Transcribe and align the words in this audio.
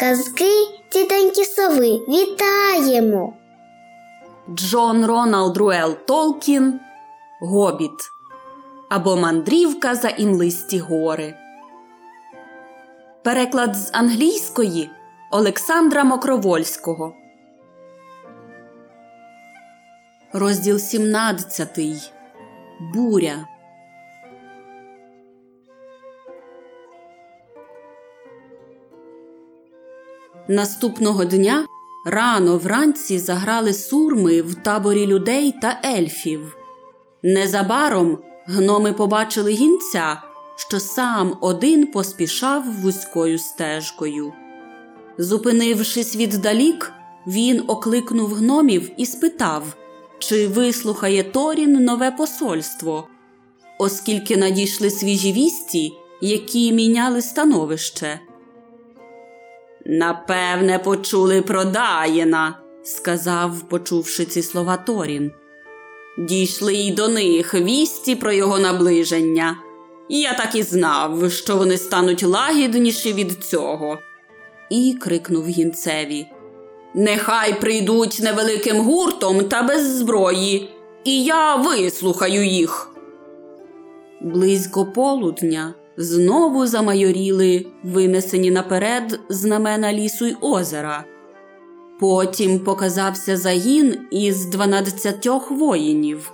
Казки 0.00 0.50
тітоньки 0.88 1.44
сови 1.44 2.00
вітаємо. 2.08 3.34
Джон 4.54 5.06
Роналд 5.06 5.56
Руел 5.56 5.96
Толкін 6.06 6.80
Гобіт 7.40 8.10
або 8.88 9.16
Мандрівка 9.16 9.94
за 9.94 10.08
імлисті 10.08 10.78
гори. 10.78 11.34
Переклад 13.24 13.76
з 13.76 13.90
англійської 13.92 14.90
Олександра 15.30 16.04
Мокровольського. 16.04 17.14
Розділ 20.32 20.78
17. 20.78 21.78
Буря. 22.94 23.46
Наступного 30.50 31.24
дня 31.24 31.66
рано 32.04 32.58
вранці 32.58 33.18
заграли 33.18 33.74
сурми 33.74 34.42
в 34.42 34.54
таборі 34.54 35.06
людей 35.06 35.54
та 35.62 35.80
ельфів. 35.84 36.56
Незабаром 37.22 38.18
гноми 38.46 38.92
побачили 38.92 39.52
гінця, 39.52 40.22
що 40.56 40.80
сам 40.80 41.36
один 41.40 41.86
поспішав 41.86 42.64
вузькою 42.82 43.38
стежкою. 43.38 44.32
Зупинившись 45.18 46.16
віддалік, 46.16 46.92
він 47.26 47.64
окликнув 47.66 48.34
гномів 48.34 48.90
і 48.96 49.06
спитав, 49.06 49.76
чи 50.18 50.48
вислухає 50.48 51.22
Торін 51.22 51.72
нове 51.72 52.10
посольство, 52.10 53.08
оскільки 53.78 54.36
надійшли 54.36 54.90
свіжі 54.90 55.32
вісті, 55.32 55.92
які 56.20 56.72
міняли 56.72 57.22
становище. 57.22 58.20
Напевне, 59.86 60.78
почули 60.78 61.42
про 61.42 61.64
Даїна, 61.64 62.58
сказав, 62.84 63.60
почувши 63.68 64.24
ці 64.24 64.42
слова 64.42 64.76
Торін. 64.76 65.32
Дійшли 66.18 66.74
й 66.74 66.92
до 66.92 67.08
них 67.08 67.54
вісті 67.54 68.16
про 68.16 68.32
його 68.32 68.58
наближення. 68.58 69.56
Я 70.08 70.34
так 70.34 70.54
і 70.54 70.62
знав, 70.62 71.32
що 71.32 71.56
вони 71.56 71.76
стануть 71.76 72.22
лагідніші 72.22 73.12
від 73.12 73.44
цього. 73.44 73.98
І 74.70 74.96
крикнув 75.00 75.46
гінцеві. 75.46 76.26
Нехай 76.94 77.60
прийдуть 77.60 78.20
невеликим 78.22 78.80
гуртом 78.80 79.44
та 79.44 79.62
без 79.62 79.96
зброї, 79.96 80.70
і 81.04 81.24
я 81.24 81.56
вислухаю 81.56 82.46
їх. 82.46 82.90
Близько 84.20 84.86
полудня 84.86 85.74
знову 86.00 86.66
замайоріли 86.66 87.66
винесені 87.84 88.50
наперед 88.50 89.20
знамена 89.28 89.92
лісу 89.92 90.26
й 90.26 90.36
озера. 90.40 91.04
Потім 92.00 92.58
показався 92.58 93.36
загін 93.36 93.98
із 94.10 94.46
дванадцятьох 94.46 95.50
воїнів. 95.50 96.32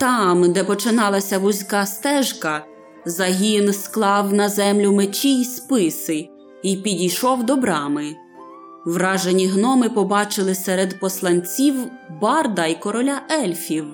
Там, 0.00 0.52
де 0.52 0.64
починалася 0.64 1.38
вузька 1.38 1.86
стежка, 1.86 2.64
загін 3.04 3.72
склав 3.72 4.32
на 4.32 4.48
землю 4.48 4.92
мечі 4.92 5.40
й 5.40 5.44
списи 5.44 6.28
і 6.62 6.76
підійшов 6.76 7.44
до 7.44 7.56
брами. 7.56 8.14
Вражені 8.84 9.46
гноми 9.46 9.88
побачили 9.88 10.54
серед 10.54 11.00
посланців 11.00 11.74
барда 12.20 12.66
й 12.66 12.74
короля 12.74 13.20
ельфів, 13.30 13.84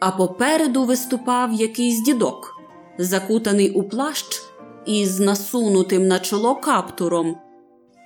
а 0.00 0.10
попереду 0.10 0.84
виступав 0.84 1.52
якийсь 1.52 2.02
дідок 2.02 2.49
закутаний 3.00 3.70
у 3.70 3.82
плащ 3.82 4.42
із 4.86 5.20
насунутим 5.20 6.08
на 6.08 6.18
чоло 6.18 6.54
каптуром. 6.54 7.36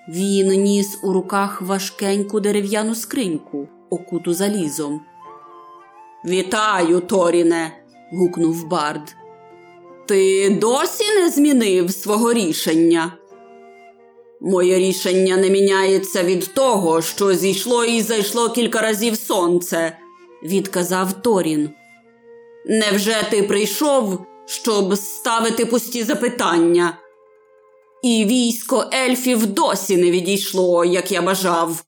Він 0.08 0.48
ніс 0.48 0.98
у 1.02 1.12
руках 1.12 1.62
важкеньку 1.62 2.40
дерев'яну 2.40 2.94
скриньку, 2.94 3.68
окуту 3.90 4.34
залізом. 4.34 5.00
Вітаю, 6.24 7.00
Торіне. 7.00 7.72
гукнув 8.12 8.68
Бард. 8.68 9.14
Ти 10.06 10.50
досі 10.50 11.04
не 11.14 11.30
змінив 11.30 11.90
свого 11.90 12.32
рішення. 12.32 13.12
Моє 14.40 14.78
рішення 14.78 15.36
не 15.36 15.50
міняється 15.50 16.22
від 16.22 16.54
того, 16.54 17.02
що 17.02 17.34
зійшло 17.34 17.84
і 17.84 18.00
зайшло 18.00 18.50
кілька 18.50 18.80
разів 18.80 19.16
сонце, 19.16 19.96
відказав 20.42 21.12
Торін. 21.12 21.70
Невже 22.66 23.16
ти 23.30 23.42
прийшов, 23.42 24.26
щоб 24.46 24.96
ставити 24.96 25.66
пусті 25.66 26.04
запитання. 26.04 26.98
І 28.02 28.24
військо 28.24 28.90
ельфів 28.94 29.46
досі 29.46 29.96
не 29.96 30.10
відійшло, 30.10 30.84
як 30.84 31.12
я 31.12 31.22
бажав. 31.22 31.84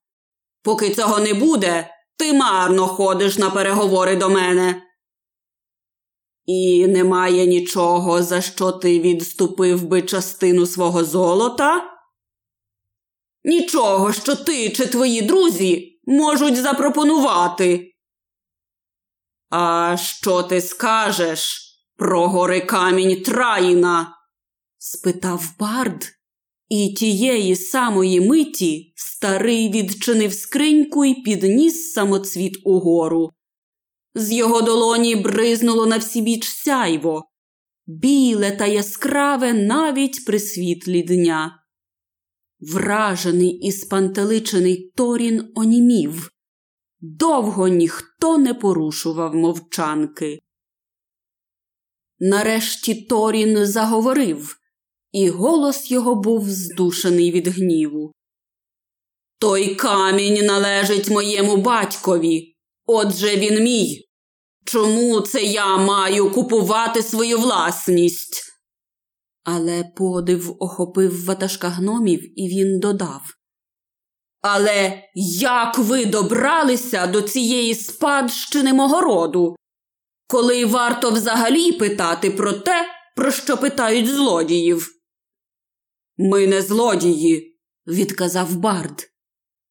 Поки 0.63 0.95
цього 0.95 1.19
не 1.19 1.35
буде, 1.35 1.91
ти 2.19 2.33
марно 2.33 2.87
ходиш 2.87 3.39
на 3.39 3.51
переговори 3.51 4.17
до 4.17 4.29
мене. 4.29 4.83
І 6.47 6.87
немає 6.87 7.47
нічого, 7.47 8.23
за 8.23 8.41
що 8.41 8.73
ти 8.73 9.01
відступив 9.01 9.85
би 9.85 10.03
частину 10.03 10.67
свого 10.67 11.05
золота? 11.05 11.85
Нічого, 13.45 14.13
що 14.13 14.37
ти 14.37 14.71
чи 14.71 14.87
твої 14.87 15.23
друзі 15.23 16.01
можуть 16.07 16.57
запропонувати. 16.57 17.93
А 19.51 19.97
що 19.97 20.43
ти 20.43 20.61
скажеш? 20.61 21.66
Про 21.97 22.29
гори 22.29 22.61
камінь 22.61 23.23
Траїна? 23.23 24.17
спитав 24.79 25.55
Бард, 25.59 26.05
і 26.69 26.95
тієї 26.95 27.57
самої 27.57 28.21
миті 28.21 28.93
старий 28.97 29.71
відчинив 29.71 30.33
скриньку 30.33 31.05
і 31.05 31.15
підніс 31.15 31.93
самоцвіт 31.93 32.59
угору. 32.65 33.31
З 34.15 34.33
його 34.33 34.63
долоні 34.63 35.17
бризнуло 35.17 35.87
на 35.87 35.99
всі 35.99 36.23
біч 36.23 36.45
сяйво, 36.45 37.25
біле 37.87 38.51
та 38.51 38.67
яскраве 38.67 39.53
навіть 39.53 40.25
при 40.25 40.39
світлі 40.39 41.03
дня. 41.03 41.63
Вражений 42.61 43.51
і 43.51 43.73
спантеличений 43.73 44.93
Торін 44.97 45.53
онімів. 45.55 46.31
Довго 47.01 47.69
ніхто 47.69 48.39
не 48.39 48.55
порушував 48.55 49.35
мовчанки. 49.35 50.39
Нарешті 52.19 52.95
Торін 52.95 53.67
заговорив, 53.67 54.57
і 55.13 55.29
голос 55.29 55.91
його 55.91 56.15
був 56.15 56.51
здушений 56.51 57.33
від 57.33 57.49
гніву. 57.49 58.13
Той 59.39 59.75
камінь 59.75 60.47
належить 60.47 61.11
моєму 61.11 61.57
батькові, 61.57 62.57
отже 62.87 63.37
він 63.37 63.63
мій. 63.63 64.09
Чому 64.65 65.21
це 65.21 65.43
я 65.43 65.77
маю 65.77 66.31
купувати 66.31 67.03
свою 67.03 67.39
власність? 67.39 68.43
Але 69.45 69.85
подив 69.97 70.57
охопив 70.59 71.25
ватажка 71.25 71.69
гномів, 71.69 72.41
і 72.41 72.49
він 72.49 72.81
додав. 72.81 73.23
Але 74.41 75.03
як 75.41 75.79
ви 75.79 76.05
добралися 76.05 77.07
до 77.07 77.23
цієї 77.23 77.75
спадщини 77.75 78.73
мого 78.73 79.01
роду? 79.01 79.57
Коли 80.27 80.65
варто 80.65 81.11
взагалі 81.11 81.73
питати 81.73 82.31
про 82.31 82.53
те, 82.53 82.87
про 83.17 83.31
що 83.31 83.57
питають 83.57 84.09
злодіїв. 84.09 84.93
Ми 86.17 86.47
не 86.47 86.63
злодії, 86.63 87.61
відказав 87.87 88.57
Бард. 88.57 89.11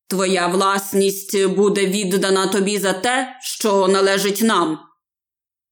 Твоя 0.08 0.48
власність 0.48 1.46
буде 1.46 1.86
віддана 1.86 2.48
тобі 2.48 2.78
за 2.78 2.94
те, 2.94 3.38
що 3.42 3.88
належить 3.88 4.42
нам. 4.42 4.80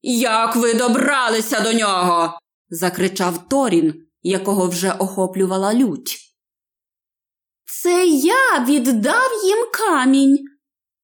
Як 0.01 0.55
ви 0.55 0.73
добралися 0.73 1.59
до 1.59 1.73
нього? 1.73 2.39
закричав 2.69 3.49
Торін, 3.49 3.93
якого 4.21 4.67
вже 4.67 4.91
охоплювала 4.91 5.73
лють. 5.73 6.19
Це 7.65 8.07
я 8.07 8.65
віддав 8.67 9.31
їм 9.45 9.67
камінь, 9.73 10.37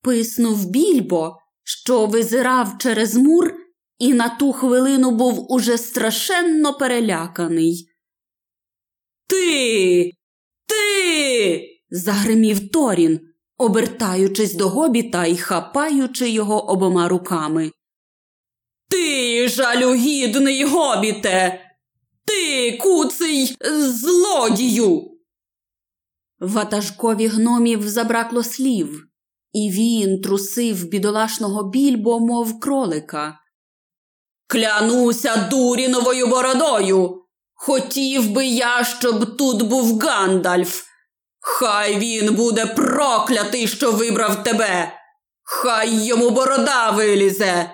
писнув 0.01 0.69
більбо, 0.69 1.37
що 1.63 2.05
визирав 2.05 2.77
через 2.77 3.15
мур 3.15 3.53
і 3.99 4.13
на 4.13 4.29
ту 4.29 4.53
хвилину 4.53 5.11
був 5.11 5.51
уже 5.51 5.77
страшенно 5.77 6.73
переляканий. 6.73 7.89
Ти, 9.27 10.11
ти. 10.65 11.65
загримів 11.89 12.69
Торін, 12.69 13.19
обертаючись 13.57 14.53
до 14.53 14.69
гобіта 14.69 15.25
і 15.25 15.37
хапаючи 15.37 16.29
його 16.29 16.69
обома 16.69 17.07
руками. 17.07 17.71
Ти, 18.89 19.47
жалюгідний 19.47 20.63
гобіте, 20.63 21.61
ти, 22.25 22.77
куций 22.77 23.57
злодію. 23.71 25.11
Ватажкові 26.39 27.27
гномів 27.27 27.89
забракло 27.89 28.43
слів, 28.43 29.07
і 29.53 29.69
він 29.71 30.21
трусив 30.21 30.87
бідолашного 30.87 31.69
більбо, 31.69 32.19
мов 32.19 32.59
кролика. 32.59 33.39
Клянуся 34.49 35.47
дуріновою 35.51 36.27
бородою. 36.27 37.23
Хотів 37.53 38.29
би 38.29 38.45
я, 38.45 38.83
щоб 38.83 39.37
тут 39.37 39.61
був 39.61 39.99
Гандальф. 39.99 40.83
Хай 41.39 41.99
він 41.99 42.35
буде 42.35 42.65
проклятий, 42.65 43.67
що 43.67 43.91
вибрав 43.91 44.43
тебе. 44.43 44.93
Хай 45.43 46.05
йому 46.05 46.29
борода 46.29 46.91
вилізе, 46.91 47.71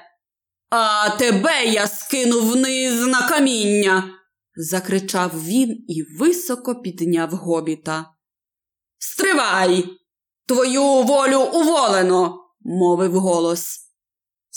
а 0.70 1.10
тебе 1.10 1.66
я 1.66 1.88
скину 1.88 2.42
вниз 2.42 3.08
на 3.08 3.28
каміння, 3.28 4.04
закричав 4.56 5.44
він 5.44 5.86
і 5.88 6.04
високо 6.20 6.76
підняв 6.76 7.30
гобіта. 7.30 8.06
Стривай! 8.98 9.86
Твою 10.48 10.84
волю 10.84 11.40
уволено, 11.40 12.38
мовив 12.62 13.20
голос. 13.20 13.85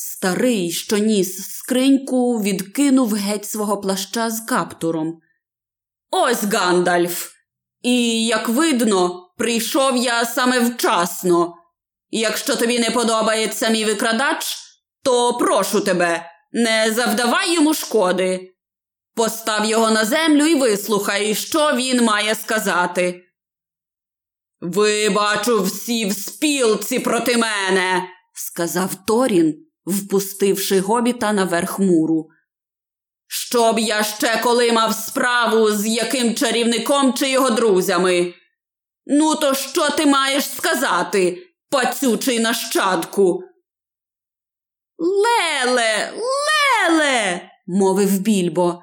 Старий, 0.00 0.70
що 0.70 0.98
ніс 0.98 1.36
скриньку, 1.36 2.42
відкинув 2.42 3.14
геть 3.14 3.50
свого 3.50 3.80
плаща 3.80 4.30
з 4.30 4.40
каптуром. 4.40 5.20
Ось 6.10 6.44
Гандальф. 6.44 7.30
І, 7.82 8.26
як 8.26 8.48
видно, 8.48 9.30
прийшов 9.38 9.96
я 9.96 10.24
саме 10.24 10.60
вчасно. 10.60 11.54
Якщо 12.10 12.56
тобі 12.56 12.78
не 12.78 12.90
подобається 12.90 13.68
мій 13.68 13.84
викрадач, 13.84 14.56
то 15.02 15.34
прошу 15.34 15.80
тебе, 15.80 16.30
не 16.52 16.92
завдавай 16.92 17.54
йому 17.54 17.74
шкоди. 17.74 18.54
Постав 19.14 19.64
його 19.64 19.90
на 19.90 20.04
землю 20.04 20.46
і 20.46 20.54
вислухай, 20.54 21.34
що 21.34 21.72
він 21.72 22.04
має 22.04 22.34
сказати. 22.34 23.22
Ви, 24.60 25.10
бачу, 25.10 25.62
всі 25.62 26.06
в 26.06 26.12
спілці 26.12 26.98
проти 26.98 27.36
мене, 27.36 28.02
сказав 28.34 29.06
Торін, 29.06 29.67
впустивши 29.88 30.80
гобіта 30.80 31.32
наверх 31.32 31.78
муру. 31.78 32.28
Щоб 33.26 33.78
я 33.78 34.02
ще 34.02 34.40
коли 34.42 34.72
мав 34.72 34.94
справу 34.94 35.70
з 35.70 35.86
яким 35.86 36.34
чарівником 36.34 37.14
чи 37.14 37.30
його 37.30 37.50
друзями. 37.50 38.34
Ну, 39.06 39.34
то 39.34 39.54
що 39.54 39.90
ти 39.90 40.06
маєш 40.06 40.50
сказати, 40.50 41.46
пацючий 41.70 42.40
нащадку? 42.40 43.42
Леле, 44.98 46.12
леле, 46.14 47.50
мовив 47.66 48.18
більбо. 48.18 48.82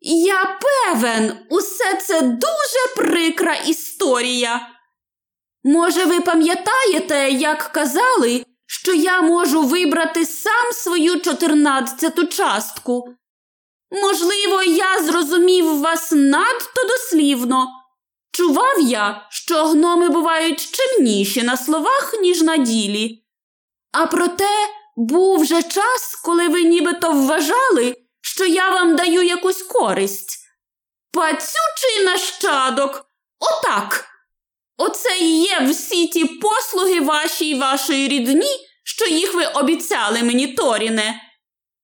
Я 0.00 0.58
певен, 0.60 1.46
усе 1.50 1.96
це 2.06 2.22
дуже 2.22 2.94
прикра 2.96 3.54
історія. 3.54 4.68
Може, 5.64 6.04
ви 6.04 6.20
пам'ятаєте, 6.20 7.30
як 7.30 7.58
казали, 7.58 8.44
що 8.72 8.94
я 8.94 9.22
можу 9.22 9.62
вибрати 9.62 10.26
сам 10.26 10.72
свою 10.72 11.20
чотирнадцяту 11.20 12.26
частку? 12.26 13.14
Можливо, 13.90 14.62
я 14.62 15.02
зрозумів 15.02 15.80
вас 15.80 16.12
надто 16.12 16.84
дослівно. 16.88 17.68
Чував 18.32 18.80
я, 18.80 19.26
що 19.30 19.64
гноми 19.64 20.08
бувають 20.08 20.70
чимніші 20.70 21.42
на 21.42 21.56
словах, 21.56 22.14
ніж 22.20 22.42
на 22.42 22.56
ділі. 22.56 23.24
А 23.92 24.06
проте 24.06 24.50
був 24.96 25.40
вже 25.40 25.62
час, 25.62 26.20
коли 26.24 26.48
ви 26.48 26.62
нібито 26.62 27.12
вважали, 27.12 27.96
що 28.20 28.46
я 28.46 28.70
вам 28.70 28.96
даю 28.96 29.22
якусь 29.22 29.62
користь. 29.62 30.38
Пацючий 31.12 32.04
нащадок, 32.04 33.06
отак. 33.38 34.09
Оце 34.82 35.18
і 35.20 35.42
є 35.42 35.60
всі 35.70 36.06
ті 36.06 36.24
послуги 36.24 37.00
вашій 37.00 37.54
вашої 37.54 38.08
рідні, 38.08 38.50
що 38.84 39.06
їх 39.06 39.34
ви 39.34 39.44
обіцяли 39.44 40.22
мені, 40.22 40.46
Торіне. 40.46 41.22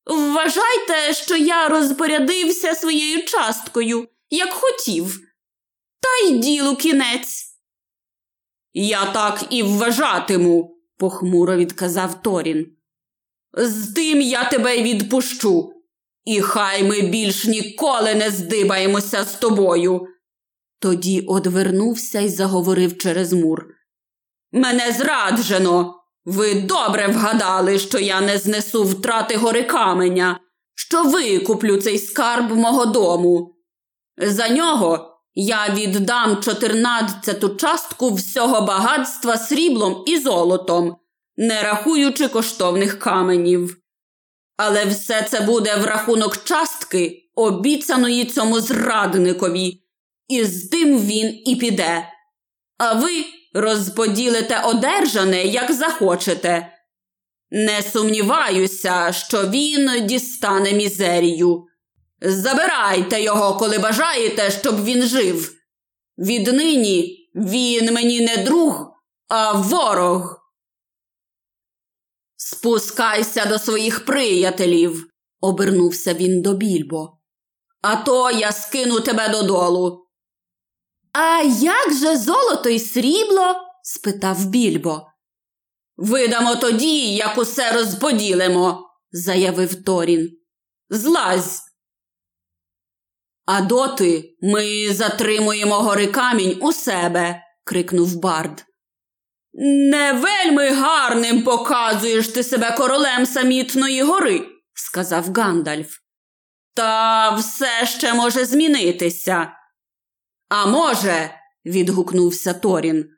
Вважайте, 0.06 1.14
що 1.14 1.36
я 1.36 1.68
розпорядився 1.68 2.74
своєю 2.74 3.24
часткою, 3.24 4.08
як 4.30 4.52
хотів, 4.52 5.20
та 6.00 6.28
й 6.28 6.38
ділу 6.38 6.76
кінець. 6.76 7.44
Я 8.72 9.04
так 9.04 9.44
і 9.50 9.62
вважатиму, 9.62 10.76
похмуро 10.98 11.56
відказав 11.56 12.22
Торін. 12.22 12.66
З 13.52 13.92
тим 13.92 14.20
я 14.20 14.44
тебе 14.44 14.82
відпущу, 14.82 15.72
і 16.24 16.40
хай 16.40 16.84
ми 16.84 17.00
більш 17.00 17.44
ніколи 17.44 18.14
не 18.14 18.30
здибаємося 18.30 19.24
з 19.24 19.34
тобою. 19.34 20.08
Тоді 20.80 21.20
одвернувся 21.20 22.20
і 22.20 22.28
заговорив 22.28 22.98
через 22.98 23.32
мур. 23.32 23.66
Мене 24.52 24.92
зраджено. 24.92 25.92
Ви 26.24 26.54
добре 26.54 27.08
вгадали, 27.08 27.78
що 27.78 27.98
я 27.98 28.20
не 28.20 28.38
знесу 28.38 28.84
втрати 28.84 29.36
гори 29.36 29.62
каменя, 29.62 30.40
що 30.74 31.04
викуплю 31.04 31.76
цей 31.76 31.98
скарб 31.98 32.56
мого 32.56 32.86
дому. 32.86 33.56
За 34.18 34.48
нього 34.48 35.16
я 35.34 35.74
віддам 35.74 36.42
чотирнадцяту 36.42 37.48
частку 37.48 38.14
всього 38.14 38.60
багатства 38.60 39.36
сріблом 39.36 40.04
і 40.06 40.18
золотом, 40.18 40.96
не 41.36 41.62
рахуючи 41.62 42.28
коштовних 42.28 42.98
каменів. 42.98 43.76
Але 44.56 44.84
все 44.84 45.22
це 45.22 45.40
буде 45.40 45.76
в 45.76 45.84
рахунок 45.84 46.44
частки, 46.44 47.30
обіцяної 47.34 48.24
цьому 48.24 48.60
зрадникові, 48.60 49.82
і 50.28 50.44
з 50.44 50.68
тим 50.68 51.00
він 51.00 51.42
і 51.46 51.56
піде. 51.56 52.08
А 52.78 52.92
ви 52.92 53.24
розподілите 53.54 54.60
одержане, 54.60 55.44
як 55.44 55.72
захочете. 55.72 56.72
Не 57.50 57.82
сумніваюся, 57.82 59.12
що 59.12 59.48
він 59.48 60.06
дістане 60.06 60.72
мізерію. 60.72 61.64
Забирайте 62.20 63.22
його, 63.22 63.56
коли 63.56 63.78
бажаєте, 63.78 64.50
щоб 64.50 64.84
він 64.84 65.02
жив. 65.02 65.52
Віднині 66.18 67.30
він 67.34 67.94
мені 67.94 68.20
не 68.20 68.36
друг, 68.36 68.92
а 69.28 69.52
ворог. 69.52 70.40
Спускайся 72.36 73.46
до 73.46 73.58
своїх 73.58 74.04
приятелів, 74.04 75.10
обернувся 75.40 76.14
він 76.14 76.42
до 76.42 76.54
більбо. 76.54 77.18
А 77.82 77.96
то 77.96 78.30
я 78.30 78.52
скину 78.52 79.00
тебе 79.00 79.28
додолу. 79.28 80.05
А 81.18 81.42
як 81.60 81.92
же 81.92 82.16
золото 82.16 82.68
й 82.68 82.78
срібло? 82.78 83.54
спитав 83.82 84.46
більбо. 84.46 85.06
Видамо 85.96 86.56
тоді, 86.56 87.14
як 87.14 87.38
усе 87.38 87.72
розподілимо, 87.72 88.90
заявив 89.10 89.84
Торін. 89.84 90.30
Злазь. 90.90 91.62
А 93.46 93.60
доти 93.60 94.36
ми 94.42 94.92
затримуємо 94.92 95.74
гори 95.74 96.06
камінь 96.06 96.58
у 96.60 96.72
себе, 96.72 97.42
крикнув 97.64 98.20
Бард. 98.20 98.64
Не 99.90 100.12
вельми 100.12 100.70
гарним 100.70 101.42
показуєш 101.42 102.28
ти 102.28 102.42
себе 102.42 102.70
королем 102.70 103.26
самітної 103.26 104.02
гори, 104.02 104.46
сказав 104.74 105.32
Гандальф. 105.32 105.96
Та 106.74 107.30
все 107.30 107.86
ще 107.86 108.14
може 108.14 108.44
змінитися. 108.44 109.55
А 110.48 110.66
може, 110.66 111.30
відгукнувся 111.66 112.54
Торін. 112.54 113.08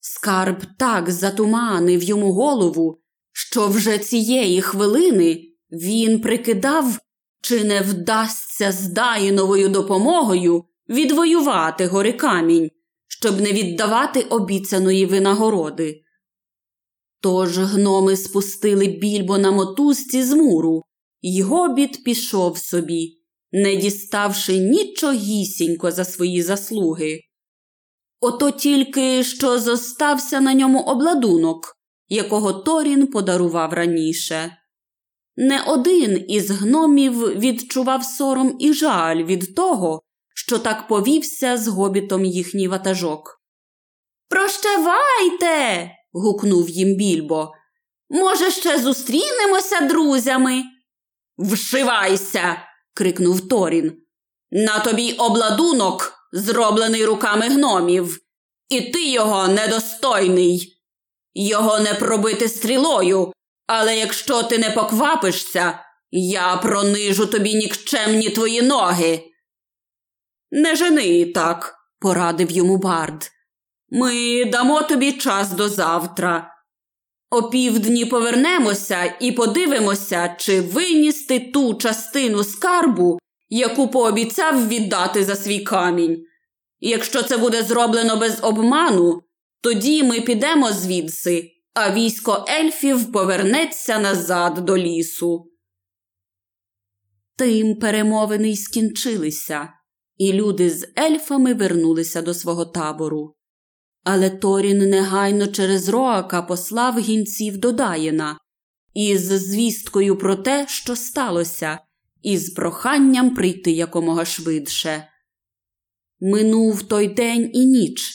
Скарб 0.00 0.62
так 0.78 1.10
затуманив 1.10 2.02
йому 2.02 2.32
голову, 2.32 3.02
що 3.32 3.68
вже 3.68 3.98
цієї 3.98 4.62
хвилини 4.62 5.44
він 5.70 6.20
прикидав, 6.20 6.98
чи 7.42 7.64
не 7.64 7.80
вдасться 7.80 8.72
з 8.72 8.88
Даїновою 8.88 9.68
допомогою 9.68 10.64
відвоювати 10.88 11.86
гори 11.86 12.12
камінь, 12.12 12.70
щоб 13.08 13.40
не 13.40 13.52
віддавати 13.52 14.20
обіцяної 14.20 15.06
винагороди. 15.06 16.02
Тож 17.20 17.58
гноми 17.58 18.16
спустили 18.16 18.86
більбо 18.86 19.38
на 19.38 19.50
мотузці 19.50 20.22
з 20.22 20.32
муру, 20.32 20.82
й 21.22 21.42
гобіт 21.42 22.04
пішов 22.04 22.58
собі, 22.58 23.17
не 23.52 23.76
діставши 23.76 24.58
нічогісінько 24.58 25.90
за 25.90 26.04
свої 26.04 26.42
заслуги. 26.42 27.20
Ото 28.20 28.50
тільки 28.50 29.24
що 29.24 29.58
зостався 29.58 30.40
на 30.40 30.54
ньому 30.54 30.80
обладунок, 30.80 31.76
якого 32.08 32.52
Торін 32.52 33.06
подарував 33.06 33.72
раніше. 33.72 34.56
Не 35.36 35.62
один 35.62 36.24
із 36.28 36.50
гномів 36.50 37.38
відчував 37.38 38.04
сором 38.04 38.56
і 38.60 38.72
жаль 38.72 39.24
від 39.24 39.54
того, 39.54 40.02
що 40.34 40.58
так 40.58 40.88
повівся 40.88 41.56
з 41.56 41.68
гобітом 41.68 42.24
їхній 42.24 42.68
ватажок. 42.68 43.42
Прощавайте. 44.28 45.90
гукнув 46.12 46.68
їм 46.68 46.96
більбо. 46.96 47.52
Може, 48.10 48.50
ще 48.50 48.78
зустрінемося 48.78 49.80
друзями? 49.80 50.64
Вшивайся. 51.38 52.68
Крикнув 52.94 53.48
Торін. 53.48 54.02
На 54.50 54.78
тобі 54.78 55.12
обладунок, 55.12 56.12
зроблений 56.32 57.04
руками 57.04 57.48
гномів, 57.48 58.18
і 58.68 58.80
ти 58.80 59.10
його 59.10 59.48
недостойний. 59.48 60.74
Його 61.34 61.80
не 61.80 61.94
пробити 61.94 62.48
стрілою, 62.48 63.32
але 63.66 63.96
якщо 63.96 64.42
ти 64.42 64.58
не 64.58 64.70
поквапишся, 64.70 65.78
я 66.10 66.56
пронижу 66.56 67.26
тобі 67.26 67.54
нікчемні 67.54 68.30
твої 68.30 68.62
ноги. 68.62 69.24
Не 70.50 70.76
жени 70.76 71.26
так, 71.26 71.74
порадив 71.98 72.50
йому 72.50 72.76
Бард. 72.76 73.30
Ми 73.88 74.44
дамо 74.44 74.82
тобі 74.82 75.12
час 75.12 75.50
до 75.50 75.68
завтра. 75.68 76.57
О 77.30 77.42
півдні 77.42 78.04
повернемося 78.04 79.16
і 79.20 79.32
подивимося, 79.32 80.36
чи 80.38 80.60
виністи 80.60 81.40
ту 81.40 81.74
частину 81.74 82.44
скарбу, 82.44 83.18
яку 83.48 83.88
пообіцяв 83.88 84.68
віддати 84.68 85.24
за 85.24 85.36
свій 85.36 85.60
камінь. 85.60 86.24
Якщо 86.80 87.22
це 87.22 87.36
буде 87.36 87.62
зроблено 87.62 88.16
без 88.16 88.38
обману, 88.42 89.22
тоді 89.60 90.02
ми 90.02 90.20
підемо 90.20 90.72
звідси, 90.72 91.50
а 91.74 91.94
військо 91.94 92.44
ельфів 92.48 93.12
повернеться 93.12 93.98
назад 93.98 94.54
до 94.54 94.78
лісу. 94.78 95.50
Тим 97.36 97.76
перемовини 97.76 98.50
й 98.50 98.56
скінчилися, 98.56 99.72
і 100.16 100.32
люди 100.32 100.70
з 100.70 100.88
ельфами 100.98 101.54
вернулися 101.54 102.22
до 102.22 102.34
свого 102.34 102.64
табору. 102.64 103.37
Але 104.04 104.30
Торін 104.30 104.78
негайно 104.78 105.46
через 105.46 105.88
Роака 105.88 106.42
послав 106.42 106.98
гінців 106.98 107.58
до 107.58 107.72
Даїна 107.72 108.38
із 108.94 109.26
звісткою 109.26 110.18
про 110.18 110.36
те, 110.36 110.66
що 110.68 110.96
сталося, 110.96 111.78
і 112.22 112.38
з 112.38 112.50
проханням 112.50 113.34
прийти 113.34 113.70
якомога 113.70 114.24
швидше. 114.24 115.08
Минув 116.20 116.82
той 116.82 117.08
день 117.08 117.50
і 117.54 117.66
ніч. 117.66 118.14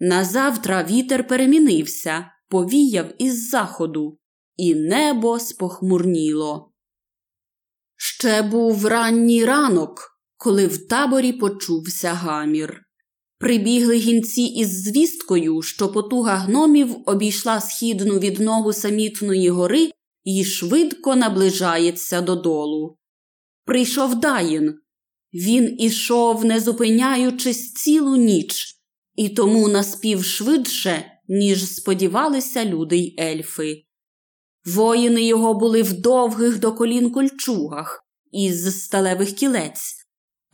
Назавтра 0.00 0.84
вітер 0.84 1.26
перемінився, 1.26 2.30
повіяв 2.48 3.06
із 3.18 3.48
заходу, 3.48 4.18
і 4.56 4.74
небо 4.74 5.38
спохмурніло. 5.38 6.72
Ще 7.96 8.42
був 8.42 8.86
ранній 8.86 9.44
ранок, 9.44 10.20
коли 10.36 10.66
в 10.66 10.88
таборі 10.88 11.32
почувся 11.32 12.12
гамір. 12.12 12.83
Прибігли 13.38 13.96
гінці 13.96 14.42
із 14.42 14.82
звісткою, 14.82 15.62
що 15.62 15.92
потуга 15.92 16.36
гномів 16.36 16.96
обійшла 17.06 17.60
східну 17.60 18.18
відногу 18.18 18.72
самітної 18.72 19.48
гори 19.48 19.90
і 20.24 20.44
швидко 20.44 21.16
наближається 21.16 22.20
додолу. 22.20 22.98
Прийшов 23.64 24.20
Даїн. 24.20 24.74
Він 25.34 25.80
ішов, 25.80 26.44
не 26.44 26.60
зупиняючись 26.60 27.72
цілу 27.72 28.16
ніч, 28.16 28.74
і 29.14 29.28
тому 29.28 29.68
наспів 29.68 30.24
швидше, 30.24 31.04
ніж 31.28 31.74
сподівалися 31.74 32.64
люди 32.64 32.98
й 32.98 33.16
ельфи. 33.20 33.84
Воїни 34.64 35.24
його 35.24 35.54
були 35.54 35.82
в 35.82 35.92
довгих 35.92 36.58
до 36.58 36.72
колін 36.72 37.10
кольчугах 37.10 38.04
із 38.30 38.84
сталевих 38.84 39.32
кілець, 39.32 40.03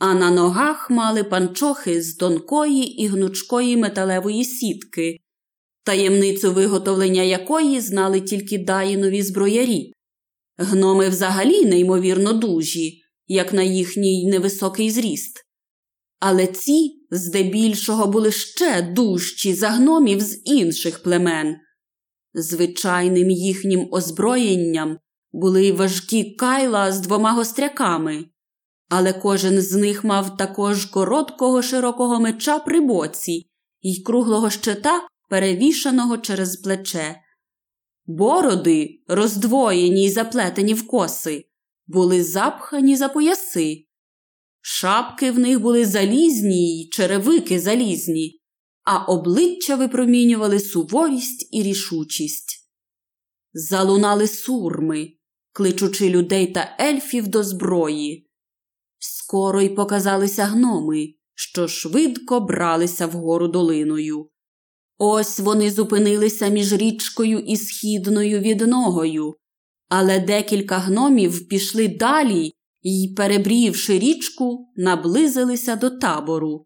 а 0.01 0.13
на 0.13 0.31
ногах 0.31 0.89
мали 0.89 1.23
панчохи 1.23 2.01
з 2.01 2.15
тонкої 2.15 3.01
і 3.01 3.07
гнучкої 3.07 3.77
металевої 3.77 4.45
сітки, 4.45 5.17
таємницю 5.83 6.53
виготовлення 6.53 7.23
якої 7.23 7.81
знали 7.81 8.21
тільки 8.21 8.57
даїнові 8.57 9.21
зброярі. 9.21 9.93
Гноми 10.57 11.09
взагалі 11.09 11.65
неймовірно 11.65 12.33
дужі, 12.33 13.01
як 13.27 13.53
на 13.53 13.63
їхній 13.63 14.29
невисокий 14.29 14.91
зріст. 14.91 15.45
Але 16.19 16.47
ці 16.47 16.91
здебільшого 17.11 18.07
були 18.07 18.31
ще 18.31 18.81
дужчі 18.81 19.53
за 19.53 19.69
гномів 19.69 20.21
з 20.21 20.41
інших 20.45 21.03
племен. 21.03 21.55
Звичайним 22.33 23.29
їхнім 23.29 23.87
озброєнням 23.91 24.97
були 25.31 25.71
важкі 25.71 26.35
кайла 26.35 26.91
з 26.91 26.99
двома 26.99 27.33
гостряками, 27.33 28.25
але 28.93 29.13
кожен 29.13 29.61
з 29.61 29.71
них 29.73 30.03
мав 30.03 30.37
також 30.37 30.85
короткого 30.85 31.61
широкого 31.61 32.19
меча 32.19 32.59
при 32.59 32.81
боці 32.81 33.45
і 33.81 34.01
круглого 34.01 34.49
щита, 34.49 35.07
перевішаного 35.29 36.17
через 36.17 36.57
плече. 36.57 37.15
Бороди, 38.05 39.01
роздвоєні 39.07 40.05
й 40.05 40.09
заплетені 40.09 40.73
в 40.73 40.87
коси, 40.87 41.45
були 41.87 42.23
запхані 42.23 42.95
за 42.95 43.09
пояси. 43.09 43.85
Шапки 44.61 45.31
в 45.31 45.39
них 45.39 45.59
були 45.59 45.85
залізні 45.85 46.81
й 46.81 46.89
черевики 46.89 47.59
залізні, 47.59 48.41
а 48.83 48.97
обличчя 48.97 49.75
випромінювали 49.75 50.59
суворість 50.59 51.49
і 51.51 51.63
рішучість. 51.63 52.69
Залунали 53.53 54.27
сурми, 54.27 55.13
кличучи 55.53 56.09
людей 56.09 56.47
та 56.47 56.77
ельфів 56.79 57.27
до 57.27 57.43
зброї. 57.43 58.30
Скоро 59.31 59.61
й 59.61 59.69
показалися 59.69 60.45
гноми, 60.45 61.07
що 61.35 61.67
швидко 61.67 62.39
бралися 62.39 63.07
вгору 63.07 63.47
долиною. 63.47 64.29
Ось 64.97 65.39
вони 65.39 65.71
зупинилися 65.71 66.47
між 66.47 66.73
річкою 66.73 67.39
і 67.39 67.57
східною 67.57 68.39
відногою, 68.39 69.33
але 69.89 70.19
декілька 70.19 70.77
гномів 70.77 71.47
пішли 71.47 71.87
далі 71.87 72.51
і, 72.81 73.13
перебрівши 73.17 73.99
річку, 73.99 74.67
наблизилися 74.75 75.75
до 75.75 75.89
табору. 75.89 76.65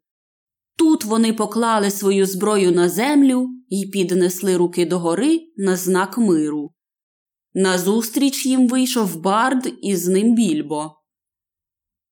Тут 0.77 1.05
вони 1.05 1.33
поклали 1.33 1.91
свою 1.91 2.25
зброю 2.25 2.71
на 2.71 2.89
землю 2.89 3.49
і 3.69 3.85
піднесли 3.85 4.57
руки 4.57 4.85
догори 4.85 5.39
на 5.57 5.75
знак 5.75 6.17
миру. 6.17 6.71
Назустріч 7.53 8.45
їм 8.45 8.67
вийшов 8.67 9.21
бард 9.21 9.73
і 9.81 9.95
з 9.95 10.07
ним 10.07 10.35
більбо. 10.35 10.91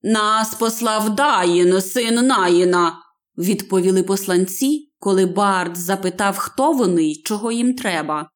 Нас 0.04 0.56
послав 0.56 1.16
Даїн, 1.16 1.82
син 1.82 2.28
Наїна, 2.28 2.98
відповіли 3.38 4.04
посланці, 4.04 4.92
коли 5.00 5.26
Бард 5.26 5.78
запитав, 5.78 6.38
хто 6.38 6.72
вони 6.72 7.04
й 7.04 7.22
чого 7.24 7.52
їм 7.52 7.74
треба. 7.74 8.30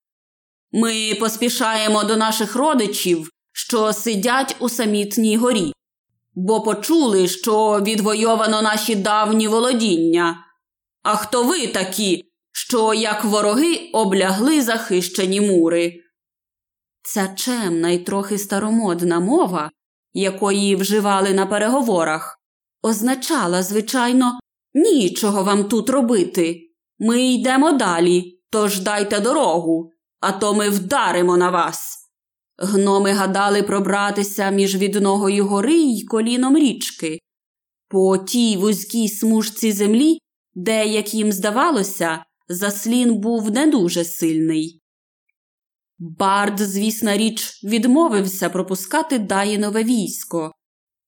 Ми 0.71 1.17
поспішаємо 1.19 2.03
до 2.03 2.17
наших 2.17 2.55
родичів, 2.55 3.29
що 3.51 3.93
сидять 3.93 4.55
у 4.59 4.69
самітній 4.69 5.38
горі, 5.38 5.74
бо 6.36 6.62
почули, 6.62 7.27
що 7.27 7.81
відвойовано 7.81 8.62
наші 8.62 8.95
давні 8.95 9.47
володіння. 9.47 10.38
А 11.03 11.15
хто 11.15 11.43
ви 11.43 11.67
такі, 11.67 12.24
що, 12.51 12.93
як 12.93 13.25
вороги, 13.25 13.89
облягли 13.93 14.62
захищені 14.62 15.41
мури? 15.41 15.93
Ця 17.01 17.27
чемна 17.27 17.89
й 17.89 17.97
трохи 17.97 18.38
старомодна 18.38 19.19
мова 19.19 19.71
якої 20.17 20.75
вживали 20.75 21.33
на 21.33 21.45
переговорах, 21.45 22.39
означала, 22.81 23.63
звичайно, 23.63 24.39
нічого 24.74 25.43
вам 25.43 25.63
тут 25.63 25.89
робити. 25.89 26.62
Ми 27.00 27.21
йдемо 27.21 27.71
далі, 27.71 28.39
тож 28.50 28.79
дайте 28.79 29.19
дорогу, 29.19 29.91
а 30.19 30.31
то 30.31 30.53
ми 30.53 30.69
вдаримо 30.69 31.38
на 31.38 31.50
вас. 31.50 31.97
Гноми 32.57 33.12
гадали 33.12 33.63
пробратися 33.63 34.50
між 34.50 34.75
відногою 34.75 35.47
гори 35.47 35.74
й 35.74 36.05
коліном 36.05 36.57
річки. 36.57 37.19
По 37.89 38.17
тій 38.17 38.57
вузькій 38.57 39.09
смужці 39.09 39.71
землі, 39.71 40.17
де, 40.55 40.88
як 40.88 41.13
їм 41.13 41.31
здавалося, 41.31 42.25
заслін 42.50 43.15
був 43.15 43.51
не 43.51 43.67
дуже 43.67 44.03
сильний. 44.03 44.81
Бард, 46.00 46.60
звісна 46.60 47.18
річ, 47.18 47.63
відмовився 47.63 48.50
пропускати 48.50 49.20
Даїнове 49.20 49.84
військо. 49.84 50.51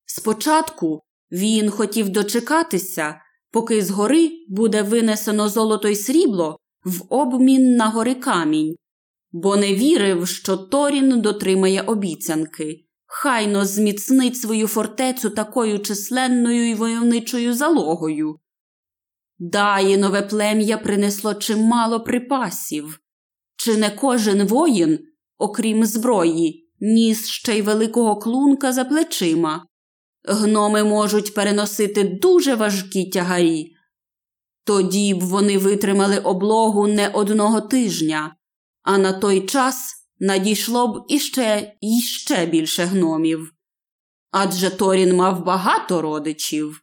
Спочатку 0.06 1.02
він 1.32 1.70
хотів 1.70 2.10
дочекатися, 2.10 3.22
поки 3.52 3.82
з 3.82 3.90
гори 3.90 4.32
буде 4.48 4.82
винесено 4.82 5.50
золото 5.50 5.88
й 5.88 5.96
срібло 5.96 6.58
в 6.84 7.02
обмін 7.10 7.76
на 7.76 7.90
гори 7.90 8.16
камінь, 8.16 8.76
бо 9.32 9.58
не 9.58 9.74
вірив, 9.76 10.28
що 10.28 10.58
Торін 10.58 11.22
дотримає 11.22 11.82
обіцянки, 11.82 12.86
хайно 13.06 13.66
зміцнить 13.66 14.38
свою 14.38 14.68
фортецю 14.68 15.30
такою 15.30 15.80
численною 15.80 16.70
і 16.70 16.76
войовничою 16.76 17.54
залогою. 17.54 18.36
Даїнове 19.40 20.22
плем'я 20.22 20.78
принесло 20.78 21.34
чимало 21.34 22.00
припасів. 22.00 23.00
Чи 23.60 23.78
не 23.78 23.90
кожен 23.90 24.48
воїн, 24.48 25.00
окрім 25.38 25.86
зброї, 25.86 26.70
ніс 26.80 27.28
ще 27.28 27.58
й 27.58 27.62
великого 27.62 28.16
клунка 28.16 28.74
за 28.74 28.86
плечима? 28.86 29.66
Гноми 30.24 30.84
можуть 30.84 31.34
переносити 31.34 32.04
дуже 32.04 32.56
важкі 32.56 33.10
тягарі. 33.10 33.76
Тоді 34.64 35.14
б 35.14 35.20
вони 35.20 35.58
витримали 35.58 36.20
облогу 36.20 36.88
не 36.88 37.08
одного 37.08 37.62
тижня, 37.62 38.36
а 38.82 38.98
на 38.98 39.14
той 39.14 39.46
час 39.46 39.94
надійшло 40.20 40.88
б 40.88 41.06
іще 41.10 41.74
і 41.82 42.02
ще 42.02 42.46
більше 42.46 42.84
гномів. 42.84 43.54
Адже 44.32 44.70
Торін 44.70 45.16
мав 45.16 45.46
багато 45.46 46.02
родичів. 46.02 46.82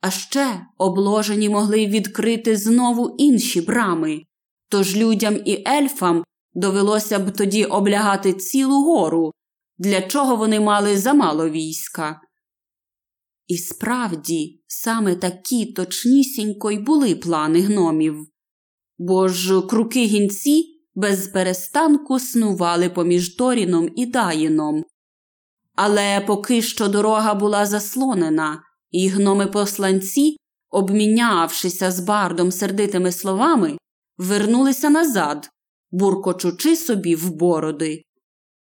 А 0.00 0.10
ще 0.10 0.60
обложені 0.78 1.48
могли 1.48 1.86
відкрити 1.86 2.56
знову 2.56 3.14
інші 3.18 3.60
брами. 3.60 4.22
Тож 4.72 4.96
людям 4.96 5.38
і 5.44 5.64
ельфам 5.68 6.24
довелося 6.54 7.18
б 7.18 7.30
тоді 7.30 7.64
облягати 7.64 8.32
цілу 8.32 8.84
гору, 8.84 9.32
для 9.78 10.02
чого 10.02 10.36
вони 10.36 10.60
мали 10.60 10.98
замало 10.98 11.48
війська. 11.48 12.20
І 13.46 13.58
справді, 13.58 14.62
саме 14.66 15.16
такі 15.16 15.66
точнісінько 15.66 16.70
й 16.70 16.78
були 16.78 17.14
плани 17.14 17.60
гномів. 17.60 18.26
бо 18.98 19.28
ж 19.28 19.62
круки 19.62 20.04
гінці 20.04 20.64
без 20.94 21.28
перестанку 21.28 22.18
снували 22.18 22.90
поміж 22.90 23.34
Торіном 23.36 23.88
і 23.96 24.06
Даїном. 24.06 24.84
Але 25.74 26.20
поки 26.20 26.62
що 26.62 26.88
дорога 26.88 27.34
була 27.34 27.66
заслонена, 27.66 28.62
і 28.90 29.08
гноми 29.08 29.46
посланці, 29.46 30.36
обмінявшися 30.70 31.90
з 31.90 32.00
бардом 32.00 32.52
сердитими 32.52 33.12
словами, 33.12 33.76
вернулися 34.22 34.90
назад, 34.90 35.50
буркочучи 35.90 36.76
собі 36.76 37.14
в 37.14 37.30
бороди. 37.30 38.02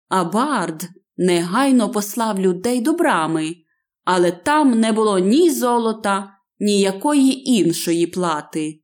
А 0.09 0.23
бард 0.23 0.89
негайно 1.17 1.91
послав 1.91 2.39
людей 2.39 2.81
до 2.81 2.93
брами, 2.93 3.55
але 4.03 4.31
там 4.31 4.79
не 4.79 4.91
було 4.91 5.19
ні 5.19 5.51
золота, 5.51 6.33
ні 6.59 6.81
якої 6.81 7.49
іншої 7.49 8.07
плати. 8.07 8.79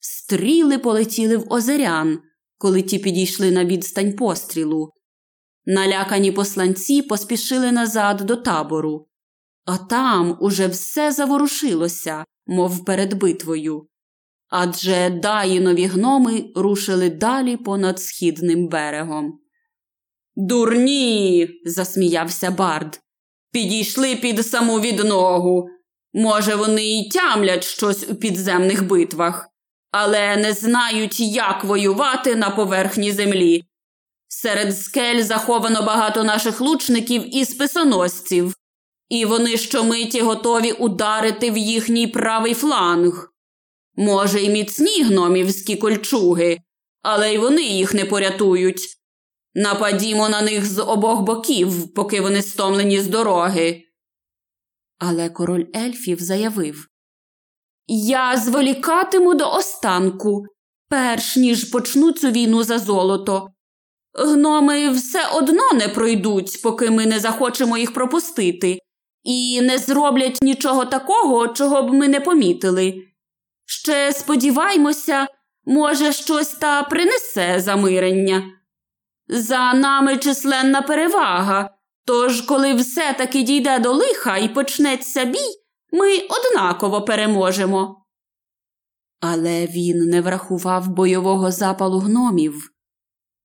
Стріли 0.00 0.78
полетіли 0.78 1.36
в 1.36 1.52
озерян, 1.52 2.18
коли 2.58 2.82
ті 2.82 2.98
підійшли 2.98 3.50
на 3.50 3.64
відстань 3.64 4.12
пострілу. 4.12 4.92
Налякані 5.66 6.32
посланці 6.32 7.02
поспішили 7.02 7.72
назад 7.72 8.16
до 8.16 8.36
табору, 8.36 9.08
а 9.64 9.78
там 9.78 10.38
уже 10.40 10.66
все 10.66 11.12
заворушилося, 11.12 12.24
мов 12.46 12.84
перед 12.84 13.14
битвою. 13.14 13.86
Адже 14.50 15.10
даїнові 15.10 15.86
гноми 15.86 16.44
рушили 16.54 17.10
далі 17.10 17.56
понад 17.56 18.00
східним 18.00 18.68
берегом. 18.68 19.38
Дурні. 20.36 21.48
засміявся 21.64 22.50
Бард. 22.50 23.00
Підійшли 23.52 24.16
під 24.16 24.46
саму 24.46 24.80
відногу. 24.80 25.68
Може, 26.12 26.54
вони 26.54 26.84
й 26.84 27.08
тямлять 27.08 27.64
щось 27.64 28.08
у 28.10 28.14
підземних 28.14 28.86
битвах, 28.86 29.48
але 29.90 30.36
не 30.36 30.52
знають, 30.52 31.20
як 31.20 31.64
воювати 31.64 32.36
на 32.36 32.50
поверхні 32.50 33.12
землі. 33.12 33.64
Серед 34.28 34.78
скель 34.78 35.22
заховано 35.22 35.82
багато 35.82 36.24
наших 36.24 36.60
лучників 36.60 37.36
і 37.36 37.44
списоносців, 37.44 38.54
і 39.08 39.24
вони 39.24 39.56
щомиті 39.56 40.20
готові 40.20 40.72
ударити 40.72 41.50
в 41.50 41.58
їхній 41.58 42.06
правий 42.06 42.54
фланг. 42.54 43.30
Може, 43.96 44.40
й 44.40 44.48
міцні 44.48 45.02
гномівські 45.02 45.76
кольчуги, 45.76 46.58
але 47.02 47.34
й 47.34 47.38
вони 47.38 47.62
їх 47.62 47.94
не 47.94 48.04
порятують. 48.04 49.00
Нападімо 49.54 50.28
на 50.28 50.42
них 50.42 50.66
з 50.66 50.82
обох 50.82 51.20
боків, 51.20 51.94
поки 51.94 52.20
вони 52.20 52.42
стомлені 52.42 53.00
з 53.00 53.06
дороги. 53.06 53.82
Але 54.98 55.30
король 55.30 55.64
ельфів 55.76 56.20
заявив 56.20 56.86
Я 57.86 58.36
зволікатиму 58.36 59.34
до 59.34 59.50
останку, 59.50 60.44
перш 60.88 61.36
ніж 61.36 61.64
почну 61.64 62.12
цю 62.12 62.30
війну 62.30 62.62
за 62.62 62.78
золото. 62.78 63.48
Гноми 64.14 64.90
все 64.90 65.28
одно 65.34 65.72
не 65.72 65.88
пройдуть, 65.88 66.62
поки 66.62 66.90
ми 66.90 67.06
не 67.06 67.20
захочемо 67.20 67.78
їх 67.78 67.94
пропустити, 67.94 68.78
і 69.22 69.60
не 69.60 69.78
зроблять 69.78 70.38
нічого 70.42 70.84
такого, 70.84 71.48
чого 71.48 71.82
б 71.82 71.92
ми 71.92 72.08
не 72.08 72.20
помітили. 72.20 73.09
Ще 73.72 74.12
сподіваймося, 74.12 75.26
може, 75.64 76.12
щось 76.12 76.48
та 76.48 76.82
принесе 76.82 77.60
замирення. 77.60 78.42
За 79.28 79.72
нами 79.74 80.18
численна 80.18 80.82
перевага, 80.82 81.70
тож, 82.04 82.40
коли 82.40 82.74
все 82.74 83.14
таки 83.18 83.42
дійде 83.42 83.78
до 83.78 83.92
лиха 83.92 84.36
і 84.36 84.54
почнеться 84.54 85.24
бій, 85.24 85.54
ми 85.92 86.08
однаково 86.18 87.02
переможемо. 87.02 88.06
Але 89.20 89.66
він 89.66 89.98
не 89.98 90.20
врахував 90.20 90.88
бойового 90.88 91.50
запалу 91.50 91.98
гномів. 91.98 92.70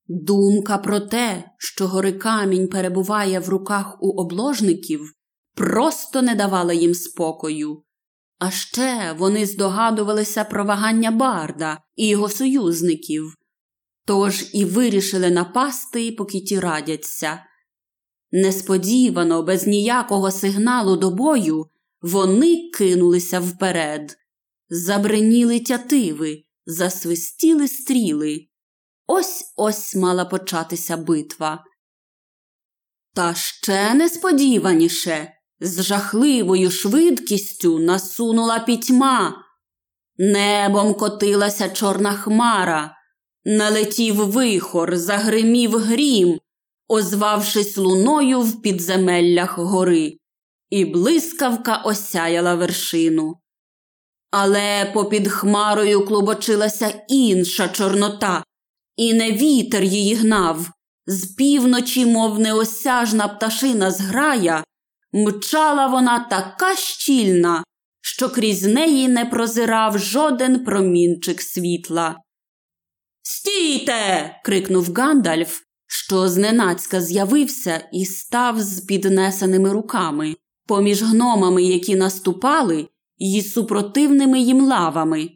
Думка 0.07 0.77
про 0.77 0.99
те, 0.99 1.43
що 1.57 1.87
гори 1.87 2.13
камінь 2.13 2.67
перебуває 2.67 3.39
в 3.39 3.49
руках 3.49 3.97
у 4.01 4.21
обложників, 4.21 5.01
просто 5.55 6.21
не 6.21 6.35
давала 6.35 6.73
їм 6.73 6.93
спокою. 6.93 7.84
А 8.39 8.51
ще 8.51 9.15
вони 9.17 9.45
здогадувалися 9.45 10.43
про 10.43 10.65
вагання 10.65 11.11
барда 11.11 11.81
і 11.95 12.07
його 12.07 12.29
союзників, 12.29 13.35
тож 14.05 14.45
і 14.53 14.65
вирішили 14.65 15.29
напасти, 15.29 16.11
поки 16.11 16.39
ті 16.39 16.59
радяться. 16.59 17.43
Несподівано, 18.31 19.43
без 19.43 19.67
ніякого 19.67 20.31
сигналу 20.31 20.97
до 20.97 21.11
бою, 21.11 21.65
вони 22.01 22.69
кинулися 22.73 23.39
вперед, 23.39 24.17
забреніли 24.69 25.59
тятиви, 25.59 26.43
засвистіли 26.65 27.67
стріли. 27.67 28.47
Ось 29.07 29.53
ось 29.57 29.95
мала 29.95 30.25
початися 30.25 30.97
битва. 30.97 31.63
Та 33.13 33.33
ще 33.33 33.93
несподіваніше, 33.93 35.34
з 35.59 35.83
жахливою 35.83 36.71
швидкістю 36.71 37.79
насунула 37.79 38.59
пітьма. 38.59 39.43
Небом 40.17 40.93
котилася 40.93 41.69
чорна 41.69 42.13
хмара, 42.13 42.95
налетів 43.45 44.15
вихор, 44.15 44.97
загримів 44.97 45.77
грім, 45.77 46.39
озвавшись 46.87 47.77
луною 47.77 48.41
в 48.41 48.61
підземеллях 48.61 49.57
гори, 49.57 50.17
і 50.69 50.85
блискавка 50.85 51.75
осяяла 51.75 52.55
вершину. 52.55 53.35
Але 54.31 54.91
попід 54.93 55.27
хмарою 55.27 56.05
клубочилася 56.05 57.03
інша 57.07 57.67
чорнота, 57.67 58.43
і 58.95 59.13
не 59.13 59.31
вітер 59.31 59.83
її 59.83 60.15
гнав. 60.15 60.69
З 61.07 61.25
півночі, 61.25 62.05
мов 62.05 62.39
неосяжна 62.39 63.27
пташина 63.27 63.91
зграя, 63.91 64.63
мчала 65.15 65.87
вона 65.87 66.19
така 66.19 66.75
щільна, 66.75 67.63
що 68.01 68.29
крізь 68.29 68.63
неї 68.63 69.07
не 69.07 69.25
прозирав 69.25 69.99
жоден 69.99 70.65
промінчик 70.65 71.41
світла. 71.41 72.15
Стійте. 73.21 74.35
крикнув 74.43 74.93
Гандальф, 74.93 75.59
що 75.87 76.29
зненацька 76.29 77.01
з'явився 77.01 77.89
і 77.93 78.05
став 78.05 78.59
з 78.59 78.81
піднесеними 78.81 79.71
руками, 79.71 80.35
поміж 80.67 81.03
гномами, 81.03 81.63
які 81.63 81.95
наступали, 81.95 82.87
і 83.17 83.41
супротивними 83.41 84.39
їм 84.39 84.61
лавами. 84.61 85.29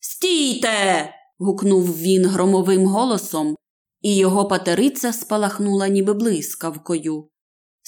Стійте. 0.00 1.10
гукнув 1.38 1.98
він 1.98 2.26
громовим 2.26 2.86
голосом, 2.86 3.56
і 4.00 4.16
його 4.16 4.48
патериця 4.48 5.12
спалахнула 5.12 5.88
ніби 5.88 6.14
блискавкою. 6.14 7.28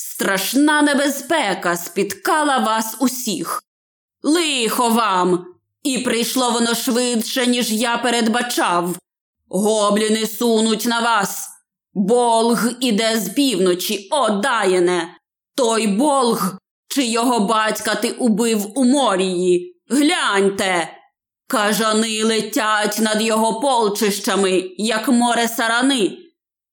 Страшна 0.04 0.82
небезпека 0.82 1.76
спіткала 1.76 2.58
вас 2.58 2.96
усіх. 3.00 3.62
Лихо 4.22 4.88
вам! 4.88 5.46
І 5.82 5.98
прийшло 5.98 6.50
воно 6.50 6.74
швидше, 6.74 7.46
ніж 7.46 7.72
я 7.72 7.98
передбачав. 7.98 8.96
Гобліни 9.48 10.26
сунуть 10.26 10.86
на 10.86 11.00
вас. 11.00 11.48
Болг 11.94 12.70
іде 12.80 13.20
з 13.20 13.28
півночі, 13.28 14.08
о, 14.10 14.30
Даєне! 14.30 15.16
Той 15.54 15.86
болг, 15.86 16.58
чи 16.88 17.04
його 17.04 17.40
батька 17.40 17.94
ти 17.94 18.10
убив 18.10 18.72
у 18.74 18.84
морії. 18.84 19.80
Гляньте. 19.88 20.88
Кажани 21.46 22.24
летять 22.24 22.98
над 22.98 23.22
його 23.22 23.60
полчищами, 23.60 24.70
як 24.76 25.08
море 25.08 25.48
сарани. 25.48 26.18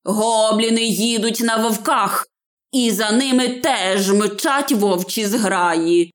Гобліни 0.04 0.82
їдуть 0.82 1.40
на 1.40 1.56
вовках, 1.56 2.26
і 2.72 2.90
за 2.90 3.10
ними 3.10 3.48
теж 3.48 4.10
мчать 4.12 4.72
вовчі 4.72 5.26
зграї. 5.26 6.14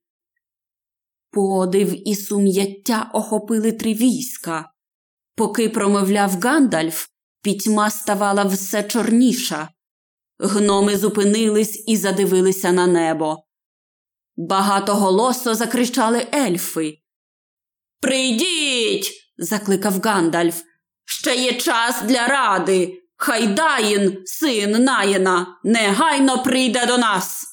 Подив 1.32 2.10
і 2.10 2.16
сум'яття 2.16 3.12
охопили 3.14 3.72
три 3.72 3.94
війська. 3.94 4.72
Поки 5.36 5.70
промовляв 5.70 6.40
Гандальф, 6.40 7.08
пітьма 7.42 7.90
ставала 7.90 8.44
все 8.44 8.84
чорніша. 8.84 9.70
Гноми 10.40 10.98
зупинились 10.98 11.84
і 11.88 11.98
задивилися 11.98 12.72
на 12.72 12.88
небо. 12.88 13.44
Багатоголосо 14.36 15.56
закричали 15.56 16.28
ельфи. 16.34 16.98
Прийдіть. 18.02 19.12
закликав 19.38 20.00
Гандальф. 20.00 20.62
Ще 21.06 21.36
є 21.36 21.54
час 21.54 22.02
для 22.02 22.28
ради. 22.28 23.05
Хайдаїн, 23.18 24.18
син 24.26 24.84
Наєна, 24.84 25.48
негайно 25.64 26.44
прийде 26.44 26.86
до 26.86 26.98
нас. 26.98 27.46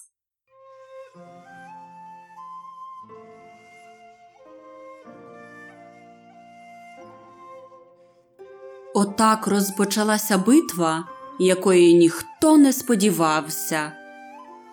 Отак 8.95 9.47
розпочалася 9.47 10.39
битва, 10.39 11.05
якої 11.39 11.95
ніхто 11.95 12.57
не 12.57 12.73
сподівався. 12.73 13.93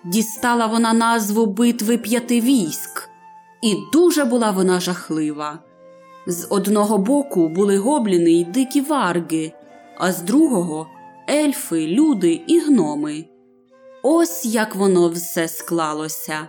Дістала 0.06 0.66
вона 0.66 0.94
назву 0.94 1.46
битви 1.46 1.98
п'яти 1.98 2.42
військ, 2.42 3.10
і 3.62 3.76
дуже 3.94 4.26
була 4.26 4.52
вона 4.52 4.80
жахлива. 4.80 5.60
З 6.28 6.48
одного 6.50 6.98
боку 6.98 7.50
були 7.50 7.78
гобліни 7.78 8.32
й 8.32 8.46
дикі 8.46 8.82
варги, 8.82 9.52
а 10.00 10.12
з 10.12 10.22
другого 10.22 10.88
ельфи, 11.30 11.88
люди 11.88 12.42
і 12.48 12.60
гноми. 12.60 13.26
Ось 14.04 14.46
як 14.46 14.76
воно 14.76 15.10
все 15.10 15.48
склалося. 15.48 16.48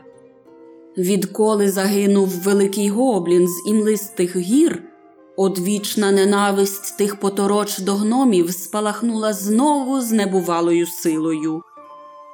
Відколи 0.98 1.70
загинув 1.70 2.28
великий 2.28 2.88
гоблін 2.88 3.48
з 3.48 3.68
імлистих 3.68 4.36
гір, 4.36 4.82
одвічна 5.36 6.12
ненависть 6.12 6.98
тих 6.98 7.20
потороч 7.20 7.78
до 7.78 7.94
гномів 7.94 8.50
спалахнула 8.50 9.32
знову 9.32 10.00
з 10.00 10.12
небувалою 10.12 10.86
силою. 10.86 11.62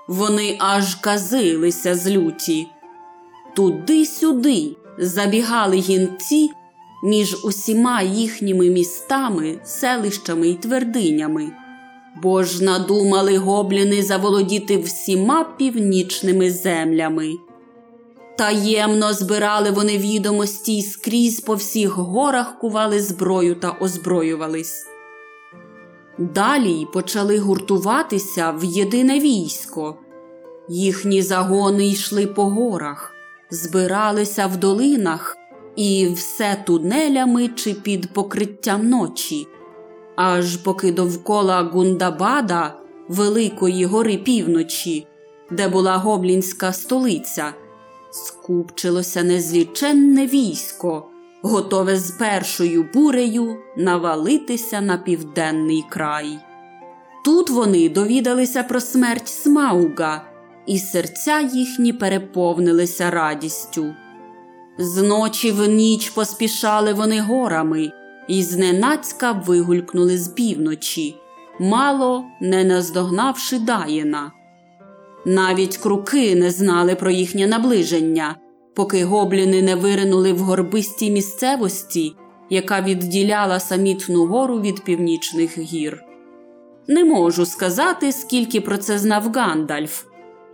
Вони 0.08 0.56
аж 0.58 0.94
казилися 0.94 1.94
з 1.94 2.10
люті. 2.10 2.66
Туди-сюди 3.54 4.76
забігали 4.98 5.76
гінці 5.76 6.50
між 7.02 7.44
усіма 7.44 8.02
їхніми 8.02 8.70
містами, 8.70 9.58
селищами 9.64 10.48
й 10.48 10.54
твердинями, 10.54 11.52
бо 12.22 12.42
ж 12.42 12.64
надумали 12.64 13.38
гобліни 13.38 14.02
заволодіти 14.02 14.78
всіма 14.78 15.44
північними 15.58 16.50
землями. 16.50 17.36
Таємно 18.38 19.12
збирали 19.12 19.70
вони 19.70 19.98
відомості 19.98 20.78
й 20.78 20.82
скрізь 20.82 21.40
по 21.40 21.54
всіх 21.54 21.90
горах 21.90 22.58
кували 22.58 23.00
зброю 23.00 23.54
та 23.54 23.76
озброювались. 23.80 24.86
Далі 26.18 26.86
почали 26.92 27.38
гуртуватися 27.38 28.50
в 28.50 28.64
єдине 28.64 29.20
військо. 29.20 29.96
Їхні 30.68 31.22
загони 31.22 31.88
йшли 31.88 32.26
по 32.26 32.44
горах, 32.44 33.14
збиралися 33.50 34.46
в 34.46 34.56
долинах 34.56 35.36
і 35.76 36.08
все 36.08 36.56
тунелями 36.66 37.48
чи 37.48 37.74
під 37.74 38.12
покриттям 38.12 38.88
ночі, 38.88 39.46
аж 40.16 40.56
поки 40.56 40.92
довкола 40.92 41.62
Гундабада, 41.62 42.74
Великої 43.08 43.84
гори 43.84 44.16
півночі, 44.16 45.06
де 45.50 45.68
була 45.68 45.96
гоблінська 45.96 46.72
столиця, 46.72 47.54
скупчилося 48.10 49.22
незліченне 49.22 50.26
військо, 50.26 51.10
готове 51.42 51.96
з 51.96 52.10
першою 52.10 52.88
бурею 52.94 53.56
навалитися 53.76 54.80
на 54.80 54.98
південний 54.98 55.84
край. 55.90 56.38
Тут 57.24 57.50
вони 57.50 57.88
довідалися 57.88 58.62
про 58.62 58.80
смерть 58.80 59.28
Смауга, 59.28 60.24
і 60.66 60.78
серця 60.78 61.40
їхні 61.40 61.92
переповнилися 61.92 63.10
радістю. 63.10 63.94
Зночі 64.78 65.52
в 65.52 65.68
ніч 65.68 66.10
поспішали 66.10 66.92
вони 66.92 67.20
горами 67.20 67.92
і 68.28 68.42
зненацька 68.42 69.32
вигулькнули 69.32 70.18
з 70.18 70.28
півночі, 70.28 71.16
мало 71.60 72.24
не 72.40 72.64
наздогнавши 72.64 73.58
Даїна. 73.58 74.32
Навіть 75.24 75.76
круки 75.76 76.34
не 76.36 76.50
знали 76.50 76.94
про 76.94 77.10
їхнє 77.10 77.46
наближення, 77.46 78.36
поки 78.74 79.04
гобліни 79.04 79.62
не 79.62 79.74
виринули 79.74 80.32
в 80.32 80.38
горбистій 80.38 81.10
місцевості, 81.10 82.12
яка 82.50 82.80
відділяла 82.80 83.60
самітну 83.60 84.26
гору 84.26 84.60
від 84.60 84.84
північних 84.84 85.58
гір. 85.58 86.02
Не 86.88 87.04
можу 87.04 87.46
сказати, 87.46 88.12
скільки 88.12 88.60
про 88.60 88.78
це 88.78 88.98
знав 88.98 89.32
Гандальф, 89.34 90.04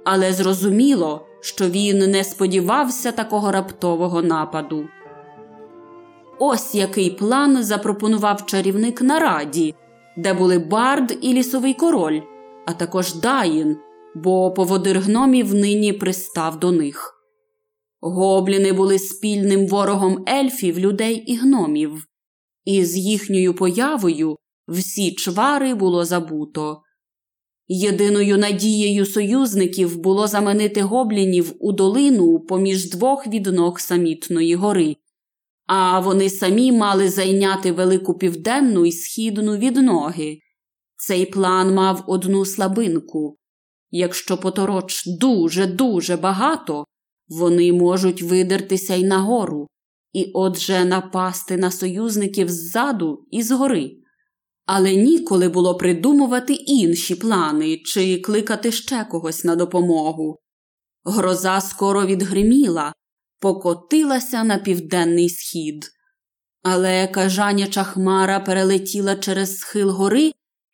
але 0.05 0.33
зрозуміло, 0.33 1.27
що 1.43 1.69
він 1.69 1.99
не 1.99 2.25
сподівався 2.25 3.13
такого 3.13 3.53
раптового 3.53 4.23
нападу. 4.23 4.89
Ось 6.39 6.75
який 6.75 7.11
план 7.11 7.65
запропонував 7.65 8.47
чарівник 8.47 9.03
на 9.03 9.19
раді, 9.19 9.75
де 10.17 10.35
були 10.35 10.59
Бард 10.59 11.19
і 11.21 11.33
лісовий 11.33 11.75
король, 11.75 12.21
а 12.67 12.73
також 12.73 13.15
Даїн, 13.15 13.77
бо 14.15 14.53
поводир 14.53 15.01
гномів 15.01 15.55
нині 15.55 15.93
пристав 15.93 16.59
до 16.61 16.73
них. 16.73 17.15
Гобліни 18.01 18.73
були 18.73 18.99
спільним 18.99 19.67
ворогом 19.67 20.25
ельфів, 20.29 20.79
людей 20.79 21.15
і 21.15 21.37
гномів, 21.37 22.07
і 22.65 22.85
з 22.85 22.97
їхньою 22.97 23.55
появою 23.55 24.37
всі 24.69 25.15
чвари 25.15 25.75
було 25.75 26.05
забуто. 26.05 26.83
Єдиною 27.69 28.39
надією 28.39 29.07
союзників 29.07 30.01
було 30.01 30.27
заманити 30.27 30.83
гоблінів 30.83 31.55
у 31.61 31.73
долину 31.73 32.41
поміж 32.41 32.91
двох 32.91 33.27
відног 33.27 33.81
самітної 33.81 34.55
гори, 34.55 34.97
а 35.67 36.01
вони 36.01 36.31
самі 36.31 36.73
мали 36.73 37.09
зайняти 37.09 37.73
велику 37.73 38.19
південну 38.19 38.87
і 38.87 38.93
східну 38.93 39.57
відноги. 39.57 40.39
Цей 40.97 41.27
план 41.27 41.75
мав 41.75 42.05
одну 42.07 42.45
слабинку 42.45 43.39
якщо 43.93 44.39
потороч 44.39 45.07
дуже 45.07 45.67
дуже 45.67 46.17
багато, 46.17 46.85
вони 47.29 47.73
можуть 47.73 48.23
видертися 48.23 48.95
й 48.95 49.05
нагору, 49.05 49.69
і 50.13 50.31
отже 50.35 50.85
напасти 50.85 51.57
на 51.57 51.71
союзників 51.71 52.49
ззаду 52.49 53.25
і 53.31 53.43
згори. 53.43 53.91
Але 54.75 54.95
ніколи 54.95 55.49
було 55.49 55.77
придумувати 55.77 56.53
інші 56.53 57.15
плани 57.15 57.77
чи 57.85 58.21
кликати 58.21 58.73
ще 58.73 59.05
когось 59.05 59.45
на 59.45 59.57
допомогу. 59.57 60.39
Гроза 61.05 61.61
скоро 61.61 62.07
відгриміла, 62.07 62.93
покотилася 63.41 64.45
на 64.45 64.59
південний 64.59 65.31
схід. 65.31 65.91
Але 66.63 67.07
кажаняча 67.07 67.85
хмара 67.85 68.41
перелетіла 68.41 69.17
через 69.17 69.59
схил 69.59 69.91
гори 69.91 70.33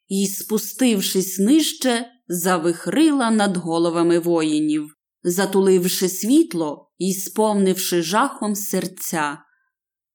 і, 0.09 0.27
спустившись 0.27 1.39
нижче, 1.39 2.07
завихрила 2.29 3.31
над 3.31 3.57
головами 3.57 4.19
воїнів, 4.19 4.95
затуливши 5.23 6.09
світло 6.09 6.91
і 6.99 7.13
сповнивши 7.13 8.03
жахом 8.03 8.55
серця. 8.55 9.39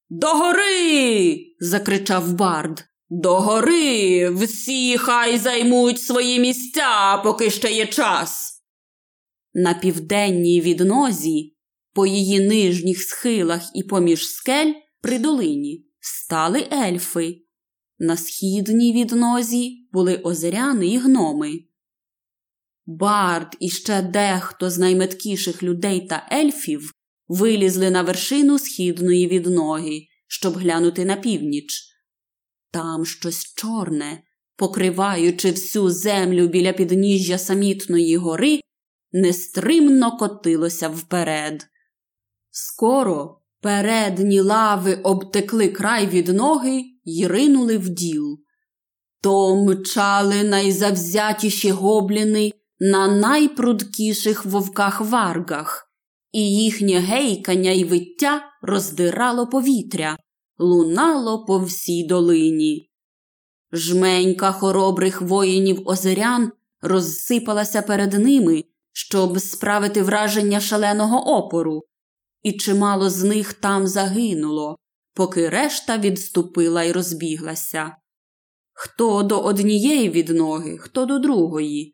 Догори. 0.10 1.38
закричав 1.60 2.34
Бард. 2.34 2.93
Догори! 3.16 4.30
Всі 4.30 4.98
хай 4.98 5.38
займуть 5.38 6.02
свої 6.02 6.40
місця, 6.40 7.22
поки 7.24 7.50
ще 7.50 7.72
є 7.72 7.86
час. 7.86 8.62
На 9.54 9.74
південній 9.74 10.62
віднозі, 10.62 11.56
по 11.94 12.06
її 12.06 12.40
нижніх 12.40 13.02
схилах 13.02 13.72
і 13.76 13.84
поміж 13.84 14.28
скель 14.28 14.74
при 15.02 15.20
долині 15.20 15.86
стали 16.00 16.68
ельфи. 16.72 17.42
На 18.00 18.18
східній 18.18 18.94
віднозі 18.94 19.88
були 19.92 20.16
озеряни 20.16 20.88
і 20.88 20.98
гноми. 20.98 21.52
Бард 22.86 23.58
і 23.60 23.70
ще 23.70 24.02
дехто 24.02 24.70
з 24.70 24.78
найметкіших 24.78 25.64
людей 25.64 26.08
та 26.08 26.28
ельфів 26.32 26.92
вилізли 27.28 27.90
на 27.90 28.02
вершину 28.02 28.60
східної 28.60 29.28
відноги, 29.28 30.08
щоб 30.28 30.54
глянути 30.54 31.06
на 31.06 31.16
північ. 31.16 31.93
Там 32.74 33.06
щось 33.06 33.54
чорне, 33.56 34.24
покриваючи 34.56 35.52
всю 35.52 35.90
землю 35.90 36.48
біля 36.48 36.74
підніжжя 36.74 37.38
самітної 37.38 38.18
гори, 38.18 38.60
нестримно 39.12 40.18
котилося 40.18 40.90
вперед. 40.90 41.68
Скоро 42.52 43.42
передні 43.62 44.40
лави 44.40 44.96
обтекли 44.96 45.70
край 45.70 46.08
від 46.08 46.28
ноги 46.28 46.84
й 47.06 47.28
ринули 47.28 47.78
в 47.78 47.90
діл. 47.90 48.40
То 49.22 49.56
мчали 49.56 50.44
найзавзятіші 50.44 51.72
гобліни 51.72 52.52
на 52.80 53.08
найпрудкіших 53.08 54.46
вовках 54.46 55.02
варгах, 55.02 55.92
і 56.32 56.56
їхнє 56.56 57.00
гейкання 57.00 57.72
й 57.72 57.84
виття 57.84 58.42
роздирало 58.62 59.48
повітря 59.48 60.18
лунало 60.58 61.46
по 61.46 61.60
всій 61.60 62.08
долині. 62.08 62.90
Жменька 63.72 64.52
хоробрих 64.52 65.22
воїнів 65.22 65.82
озерян 65.86 66.52
розсипалася 66.82 67.82
перед 67.82 68.14
ними, 68.14 68.64
щоб 68.94 69.40
справити 69.40 70.04
враження 70.04 70.60
шаленого 70.60 71.38
опору, 71.38 71.84
і 72.44 72.54
чимало 72.54 73.10
з 73.10 73.24
них 73.24 73.54
там 73.54 73.88
загинуло, 73.88 74.78
поки 75.14 75.50
решта 75.50 75.98
відступила 75.98 76.84
й 76.84 76.92
розбіглася. 76.92 77.96
Хто 78.74 79.24
до 79.24 79.40
однієї 79.40 80.10
відноги, 80.10 80.78
хто 80.78 81.06
до 81.06 81.20
другої. 81.20 81.94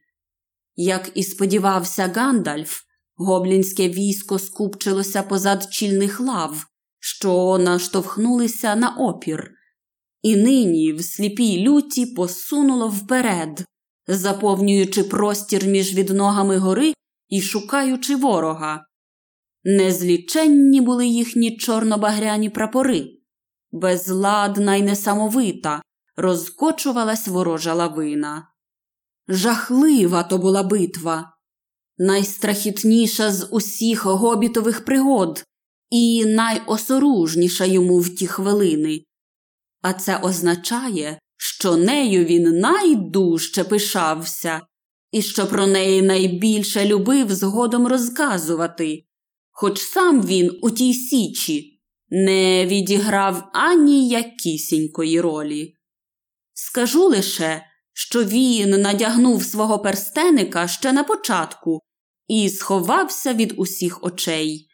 Як 0.76 1.12
і 1.14 1.24
сподівався 1.24 2.12
Гандальф, 2.16 2.82
гоблінське 3.16 3.90
військо 3.90 4.40
скупчилося 4.40 5.24
позад 5.24 5.74
чільних 5.74 6.20
лав, 6.20 6.66
що 7.00 7.58
наштовхнулися 7.58 8.76
на 8.76 8.90
опір, 8.90 9.52
і 10.22 10.36
нині 10.36 10.94
в 10.94 11.04
сліпій 11.04 11.68
люті 11.68 12.06
посунуло 12.06 12.88
вперед, 12.88 13.66
заповнюючи 14.08 15.04
простір 15.04 15.66
між 15.66 15.94
відногами 15.94 16.58
гори 16.58 16.94
і 17.28 17.42
шукаючи 17.42 18.16
ворога. 18.16 18.86
Незліченні 19.64 20.82
були 20.82 21.08
їхні 21.08 21.58
чорнобагряні 21.58 22.50
прапори, 22.50 23.08
безладна 23.72 24.76
й 24.76 24.82
несамовита, 24.82 25.82
розкочувалась 26.16 27.28
ворожа 27.28 27.74
лавина. 27.74 28.48
Жахлива 29.28 30.24
то 30.24 30.38
була 30.38 30.64
битва, 30.64 31.34
найстрахітніша 31.98 33.32
з 33.32 33.48
усіх 33.52 34.06
гобітових 34.06 34.86
пригод 34.86 35.44
і 35.90 36.26
найосоружніша 36.26 37.66
йому 37.66 38.00
в 38.00 38.16
ті 38.16 38.28
хвилини. 38.28 39.04
А 39.82 39.94
це 39.94 40.18
означає, 40.18 41.20
що 41.38 41.78
нею 41.78 42.26
він 42.26 42.60
найдужче 42.60 43.64
пишався 43.64 44.62
і 45.12 45.22
що 45.22 45.48
про 45.48 45.68
неї 45.68 46.02
найбільше 46.02 46.86
любив 46.86 47.32
згодом 47.32 47.88
розказувати, 47.88 49.04
хоч 49.52 49.82
сам 49.82 50.26
він 50.26 50.60
у 50.62 50.72
тій 50.72 50.94
січі 50.94 51.80
не 52.10 52.66
відіграв 52.66 53.50
ані 53.54 54.10
якісінької 54.10 55.22
ролі. 55.22 55.74
Скажу 56.54 57.04
лише, 57.04 57.66
що 57.94 58.24
він 58.24 58.70
надягнув 58.70 59.44
свого 59.44 59.80
перстеника 59.80 60.68
ще 60.68 60.94
на 60.94 61.04
початку 61.04 61.80
і 62.28 62.50
сховався 62.50 63.34
від 63.34 63.54
усіх 63.58 64.04
очей, 64.04 64.69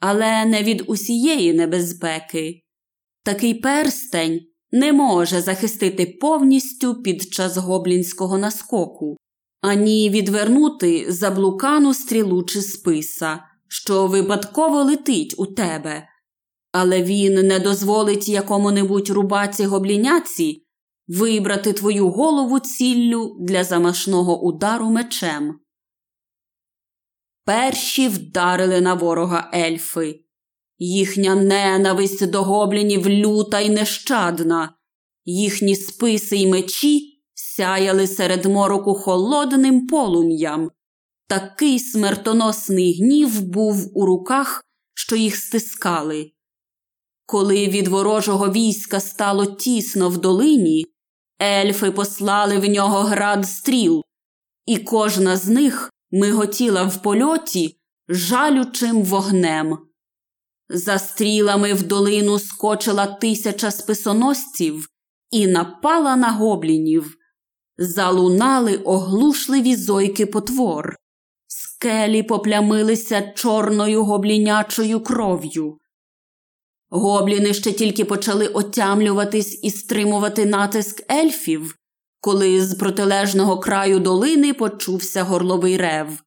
але 0.00 0.44
не 0.44 0.62
від 0.62 0.84
усієї 0.86 1.52
небезпеки. 1.52 2.62
Такий 3.24 3.54
перстень 3.54 4.40
не 4.72 4.92
може 4.92 5.40
захистити 5.40 6.18
повністю 6.20 7.02
під 7.02 7.32
час 7.32 7.56
гоблінського 7.56 8.38
наскоку, 8.38 9.16
ані 9.60 10.10
відвернути 10.10 11.06
заблукану 11.08 11.94
стрілу 11.94 12.42
чи 12.42 12.62
списа, 12.62 13.40
що 13.68 14.06
випадково 14.06 14.84
летить 14.84 15.34
у 15.38 15.46
тебе. 15.46 16.06
Але 16.72 17.02
він 17.02 17.34
не 17.34 17.58
дозволить 17.58 18.28
якому-небудь 18.28 19.10
рубаці 19.10 19.64
гобліняці 19.64 20.64
вибрати 21.08 21.72
твою 21.72 22.08
голову 22.08 22.58
ціллю 22.60 23.36
для 23.40 23.64
замашного 23.64 24.42
удару 24.42 24.90
мечем. 24.90 25.58
Перші 27.44 28.08
вдарили 28.08 28.80
на 28.80 28.94
ворога 28.94 29.50
ельфи. 29.54 30.20
Їхня 30.78 31.34
ненависть 31.34 32.30
до 32.30 32.42
гоблінів 32.42 33.08
люта 33.08 33.60
й 33.60 33.70
нещадна, 33.70 34.74
їхні 35.24 35.76
списи 35.76 36.36
й 36.36 36.46
мечі 36.46 37.22
сяяли 37.34 38.06
серед 38.06 38.44
мороку 38.44 38.94
холодним 38.94 39.86
полум'ям. 39.86 40.70
Такий 41.28 41.78
смертоносний 41.78 42.98
гнів 42.98 43.40
був 43.40 43.98
у 43.98 44.06
руках, 44.06 44.64
що 44.94 45.16
їх 45.16 45.36
стискали. 45.36 46.32
Коли 47.26 47.68
від 47.68 47.88
ворожого 47.88 48.52
війська 48.52 49.00
стало 49.00 49.46
тісно 49.46 50.08
в 50.08 50.18
долині, 50.18 50.86
ельфи 51.42 51.90
послали 51.90 52.58
в 52.58 52.64
нього 52.64 52.98
град 52.98 53.48
стріл, 53.48 54.02
і 54.66 54.78
кожна 54.78 55.36
з 55.36 55.48
них 55.48 55.90
миготіла 56.10 56.84
в 56.84 57.02
польоті 57.02 57.76
жалючим 58.08 59.02
вогнем. 59.02 59.78
За 60.68 60.98
стрілами 60.98 61.74
в 61.74 61.82
долину 61.82 62.38
скочила 62.38 63.06
тисяча 63.06 63.70
списоносців 63.70 64.88
і 65.30 65.46
напала 65.46 66.16
на 66.16 66.32
гоблінів. 66.32 67.16
Залунали 67.78 68.76
оглушливі 68.76 69.76
зойки 69.76 70.26
потвор. 70.26 70.96
Скелі 71.46 72.22
поплямилися 72.22 73.32
чорною 73.36 74.04
гоблінячою 74.04 75.00
кров'ю. 75.00 75.78
Гобліни 76.90 77.54
ще 77.54 77.72
тільки 77.72 78.04
почали 78.04 78.46
отямлюватись 78.46 79.60
і 79.62 79.70
стримувати 79.70 80.46
натиск 80.46 81.12
ельфів, 81.12 81.76
коли 82.20 82.64
з 82.64 82.74
протилежного 82.74 83.58
краю 83.58 83.98
долини 83.98 84.54
почувся 84.54 85.22
горловий 85.22 85.76
рев. 85.76 86.22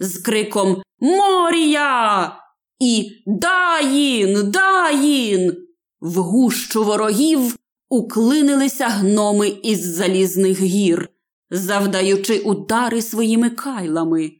З 0.00 0.18
криком 0.18 0.82
Морія! 1.00 2.32
і 2.78 3.22
Даїн, 3.26 4.50
Даїн! 4.50 5.66
В 6.00 6.16
гущу 6.16 6.84
ворогів 6.84 7.56
уклинилися 7.88 8.88
гноми 8.88 9.48
із 9.48 9.86
залізних 9.86 10.60
гір, 10.60 11.08
завдаючи 11.50 12.38
удари 12.38 13.02
своїми 13.02 13.50
кайлами. 13.50 14.32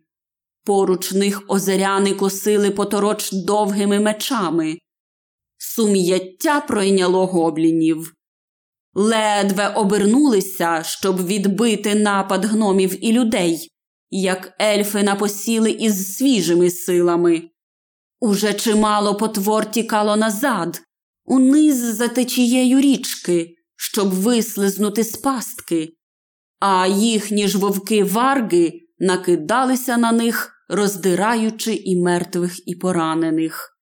Поруч 0.65 1.13
них 1.13 1.43
озеряни 1.49 2.15
косили 2.15 2.71
потороч 2.71 3.33
довгими 3.33 4.01
мечами. 4.01 4.79
Сум'яття 5.59 6.61
пройняло 6.61 7.27
гоблінів. 7.27 8.15
Ледве 9.01 9.69
обернулися, 9.69 10.83
щоб 10.83 11.27
відбити 11.27 11.95
напад 11.95 12.45
гномів 12.45 13.05
і 13.05 13.13
людей, 13.13 13.71
як 14.11 14.53
ельфи 14.63 15.03
напосіли 15.03 15.71
із 15.71 16.17
свіжими 16.17 16.71
силами. 16.71 17.43
Уже 18.21 18.55
чимало 18.55 19.15
потвор 19.15 19.71
тікало 19.71 20.17
назад, 20.17 20.83
униз 21.25 21.77
за 21.77 22.09
течією 22.09 22.81
річки, 22.81 23.55
щоб 23.77 24.11
вислизнути 24.11 25.05
з 25.05 25.17
пастки, 25.17 25.89
а 26.61 26.87
їхні 26.87 27.49
ж 27.49 27.59
вовки 27.59 28.05
варги 28.05 28.73
накидалися 28.99 29.97
на 29.97 30.13
них, 30.13 30.53
роздираючи 30.69 31.75
і 31.75 32.03
мертвих, 32.03 32.69
і 32.69 32.75
поранених. 32.75 33.79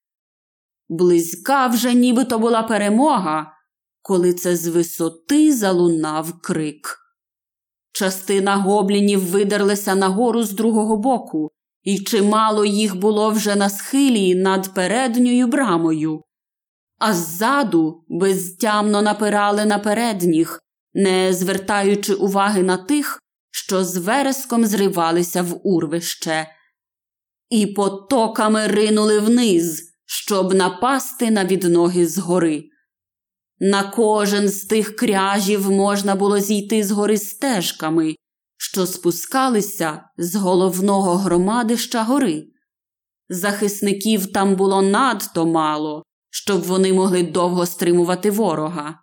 Близька 0.88 1.66
вже 1.66 1.94
нібито 1.94 2.38
була 2.38 2.62
перемога, 2.62 3.56
коли 4.07 4.33
це 4.33 4.57
з 4.57 4.66
висоти 4.66 5.53
залунав 5.53 6.40
крик. 6.40 6.99
Частина 7.92 8.57
гоблінів 8.57 9.21
видерлася 9.21 9.95
нагору 9.95 10.42
з 10.42 10.53
другого 10.53 10.97
боку, 10.97 11.51
і 11.83 11.99
чимало 11.99 12.64
їх 12.64 12.97
було 12.97 13.31
вже 13.31 13.57
на 13.57 13.71
схилі 13.71 14.35
над 14.35 14.75
передньою 14.75 15.47
брамою, 15.47 16.23
а 16.99 17.12
ззаду 17.12 18.05
безтямно 18.09 19.03
напирали 19.03 19.64
на 19.64 19.79
передніх, 19.79 20.61
не 20.95 21.33
звертаючи 21.33 22.14
уваги 22.14 22.62
на 22.62 22.77
тих, 22.77 23.23
що 23.51 23.85
з 23.85 23.97
вереском 23.97 24.66
зривалися 24.66 25.42
в 25.42 25.61
урвище, 25.62 26.49
і 27.51 27.66
потоками 27.66 28.66
ринули 28.66 29.19
вниз, 29.19 29.83
щоб 30.05 30.55
напасти 30.55 31.31
на 31.31 31.45
відноги 31.45 32.07
згори. 32.07 32.71
На 33.61 33.90
кожен 33.90 34.49
з 34.49 34.64
тих 34.64 34.97
кряжів 34.97 35.71
можна 35.71 36.14
було 36.14 36.40
зійти 36.40 36.85
з 36.85 36.90
гори 36.90 37.19
стежками, 37.19 38.16
що 38.57 38.87
спускалися 38.87 40.05
з 40.16 40.35
головного 40.35 41.16
громадища 41.16 42.03
гори. 42.03 42.47
Захисників 43.29 44.33
там 44.33 44.57
було 44.57 44.83
надто 44.83 45.47
мало, 45.47 46.03
щоб 46.31 46.62
вони 46.62 46.92
могли 46.92 47.23
довго 47.23 47.66
стримувати 47.66 48.31
ворога. 48.31 48.99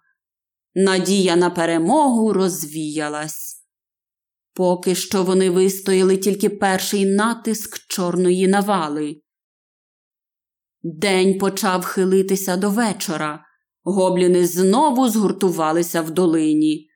Надія 0.76 1.36
на 1.36 1.50
перемогу 1.50 2.34
розвіялась. 2.34 3.63
Поки 4.54 4.96
що 4.96 5.24
вони 5.24 5.50
вистояли 5.50 6.18
тільки 6.18 6.50
перший 6.50 7.06
натиск 7.06 7.88
чорної 7.88 8.48
навали. 8.48 9.22
День 10.84 11.38
почав 11.38 11.86
хилитися 11.86 12.58
до 12.58 12.70
вечора. 12.70 13.46
Гобліни 13.84 14.48
знову 14.48 15.10
згуртувалися 15.10 16.02
в 16.02 16.12
долині. 16.12 16.89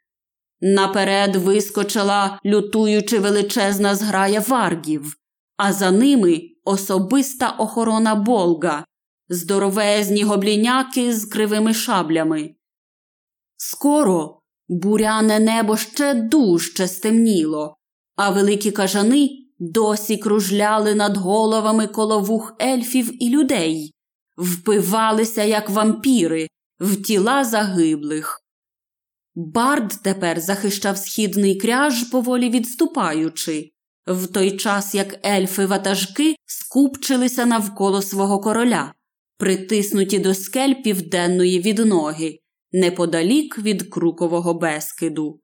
Наперед 0.62 1.36
вискочила, 1.36 2.40
лютуючи 2.46 3.20
величезна 3.20 3.96
зграя 3.96 4.40
варгів, 4.48 5.16
а 5.58 5.74
за 5.74 5.92
ними 5.92 6.42
особиста 6.64 7.50
охорона 7.50 8.16
Болга, 8.16 8.86
здоровезні 9.30 10.24
гобліняки 10.24 11.14
з 11.14 11.26
кривими 11.26 11.74
шаблями. 11.74 12.56
Скоро 13.58 14.40
буряне 14.68 15.40
небо 15.40 15.78
ще 15.78 16.14
дужче 16.14 16.88
стемніло, 16.88 17.76
а 18.16 18.30
великі 18.30 18.72
кажани 18.72 19.30
досі 19.60 20.18
кружляли 20.18 20.96
над 20.96 21.18
головами 21.18 21.88
коло 21.88 22.20
вух 22.20 22.56
ельфів 22.62 23.24
і 23.24 23.30
людей, 23.30 23.94
впивалися, 24.38 25.44
як 25.44 25.70
вампіри, 25.70 26.48
в 26.80 27.02
тіла 27.02 27.44
загиблих. 27.44 28.44
Бард 29.36 29.94
тепер 30.04 30.40
захищав 30.40 30.98
східний 30.98 31.56
кряж, 31.56 32.04
поволі 32.04 32.50
відступаючи, 32.50 33.72
в 34.08 34.28
той 34.28 34.58
час 34.58 34.96
як 34.96 35.26
ельфи 35.26 35.66
ватажки 35.66 36.36
скупчилися 36.46 37.46
навколо 37.46 38.02
свого 38.02 38.40
короля, 38.40 38.94
притиснуті 39.38 40.20
до 40.20 40.34
скель 40.34 40.74
південної 40.74 41.60
відноги, 41.60 42.40
неподалік 42.72 43.58
від 43.58 43.90
крукового 43.90 44.54
безкиду. 44.54 45.40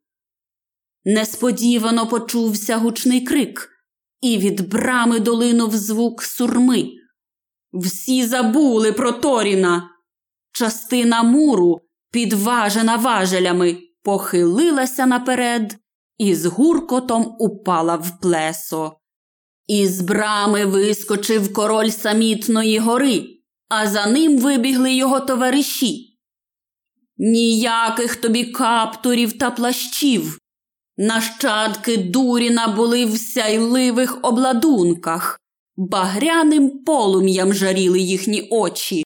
Несподівано 1.05 2.07
почувся 2.07 2.77
гучний 2.77 3.21
крик, 3.21 3.69
і 4.21 4.37
від 4.37 4.69
брами 4.69 5.19
долинув 5.19 5.75
звук 5.75 6.23
сурми. 6.23 6.89
Всі 7.73 8.25
забули 8.25 8.93
про 8.93 9.11
Торіна. 9.11 9.92
Частина 10.53 11.23
муру, 11.23 11.81
підважена 12.11 12.95
важелями, 12.95 13.77
похилилася 14.03 15.05
наперед 15.05 15.77
і 16.17 16.35
з 16.35 16.45
гуркотом 16.45 17.35
упала 17.39 17.95
в 17.95 18.19
плесо. 18.21 18.97
Із 19.67 20.01
брами 20.01 20.65
вискочив 20.65 21.53
король 21.53 21.89
самітної 21.89 22.79
гори, 22.79 23.25
а 23.69 23.87
за 23.87 24.05
ним 24.05 24.37
вибігли 24.37 24.93
його 24.93 25.19
товариші. 25.19 26.19
Ніяких 27.17 28.15
тобі 28.15 28.43
каптурів 28.43 29.37
та 29.37 29.51
плащів. 29.51 30.39
Нащадки 30.97 31.97
Дуріна 31.97 32.67
були 32.67 33.05
в 33.05 33.17
сяйливих 33.17 34.17
обладунках, 34.21 35.39
багряним 35.77 36.83
полум'ям 36.83 37.53
жаріли 37.53 37.99
їхні 37.99 38.47
очі. 38.51 39.02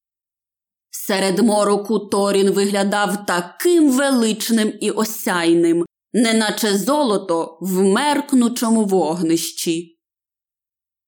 Серед 1.07 1.39
мороку 1.39 1.99
Торін 1.99 2.51
виглядав 2.51 3.25
таким 3.25 3.91
величним 3.91 4.73
і 4.81 4.91
осяйним, 4.91 5.85
неначе 6.13 6.77
золото 6.77 7.57
в 7.61 7.83
меркнучому 7.83 8.85
вогнищі. 8.85 9.99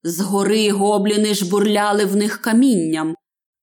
Згори 0.02 0.70
гобліни 0.70 1.34
жбурляли 1.34 2.04
в 2.04 2.16
них 2.16 2.42
камінням, 2.42 3.14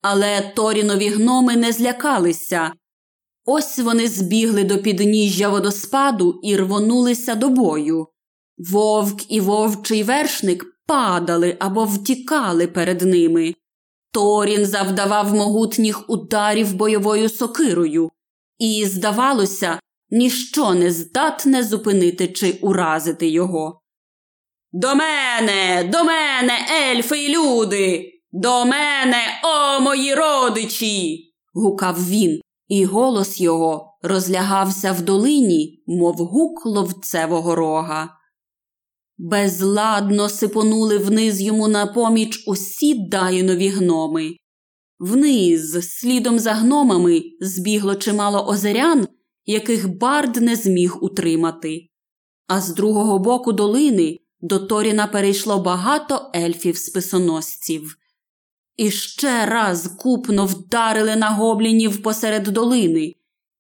але 0.02 0.54
Торінові 0.56 1.10
гноми 1.10 1.56
не 1.56 1.72
злякалися. 1.72 2.74
Ось 3.46 3.80
вони 3.80 4.08
збігли 4.08 4.64
до 4.64 4.78
підніжжя 4.78 5.50
водоспаду 5.50 6.40
і 6.44 6.58
рвонулися 6.58 7.36
до 7.36 7.50
бою. 7.50 8.08
Вовк 8.58 9.32
і 9.32 9.40
вовчий 9.40 10.04
вершник 10.04 10.66
падали 10.88 11.58
або 11.60 11.86
втікали 11.86 12.68
перед 12.68 13.02
ними. 13.02 13.54
Торін 14.12 14.66
завдавав 14.66 15.34
могутніх 15.34 16.10
ударів 16.10 16.74
бойовою 16.74 17.30
сокирою, 17.30 18.10
і, 18.58 18.86
здавалося, 18.86 19.80
ніщо 20.10 20.74
не 20.74 20.92
здатне 20.92 21.64
зупинити 21.64 22.28
чи 22.28 22.52
уразити 22.62 23.30
його. 23.30 23.82
До 24.72 24.96
мене, 24.96 25.90
до 25.92 26.04
мене, 26.04 26.54
ельфи 26.92 27.18
й 27.18 27.36
люди, 27.36 28.12
до 28.32 28.66
мене, 28.66 29.18
о 29.44 29.80
мої 29.80 30.16
родичі. 30.16 31.24
гукав 31.54 32.10
він, 32.10 32.42
і 32.68 32.86
голос 32.86 33.42
його 33.42 33.98
розлягався 34.02 34.92
в 34.92 35.02
долині, 35.02 35.84
мов 35.88 36.16
гук 36.16 36.66
ловцевого 36.66 37.56
рога. 37.56 38.17
Безладно 39.18 40.30
сипонули 40.30 40.98
вниз 40.98 41.42
йому 41.42 41.68
на 41.68 41.86
поміч 41.86 42.44
усі 42.48 42.94
дайнові 42.94 43.68
гноми. 43.70 44.36
Вниз, 45.00 45.90
слідом 46.00 46.40
за 46.40 46.54
гномами, 46.54 47.24
збігло 47.40 47.96
чимало 47.96 48.48
озерян, 48.48 49.08
яких 49.46 49.98
бард 49.98 50.36
не 50.36 50.56
зміг 50.56 51.04
утримати. 51.04 51.88
А 52.48 52.62
з 52.62 52.74
другого 52.74 53.20
боку 53.20 53.54
долини 53.54 54.18
до 54.42 54.60
Торіна 54.60 55.08
перейшло 55.08 55.60
багато 55.60 56.32
ельфів 56.36 56.78
списоносців. 56.78 57.98
І 58.76 58.92
ще 58.92 59.46
раз 59.46 59.88
купно 59.98 60.46
вдарили 60.46 61.16
на 61.16 61.30
гоблінів 61.30 62.04
посеред 62.04 62.44
долини, 62.44 63.14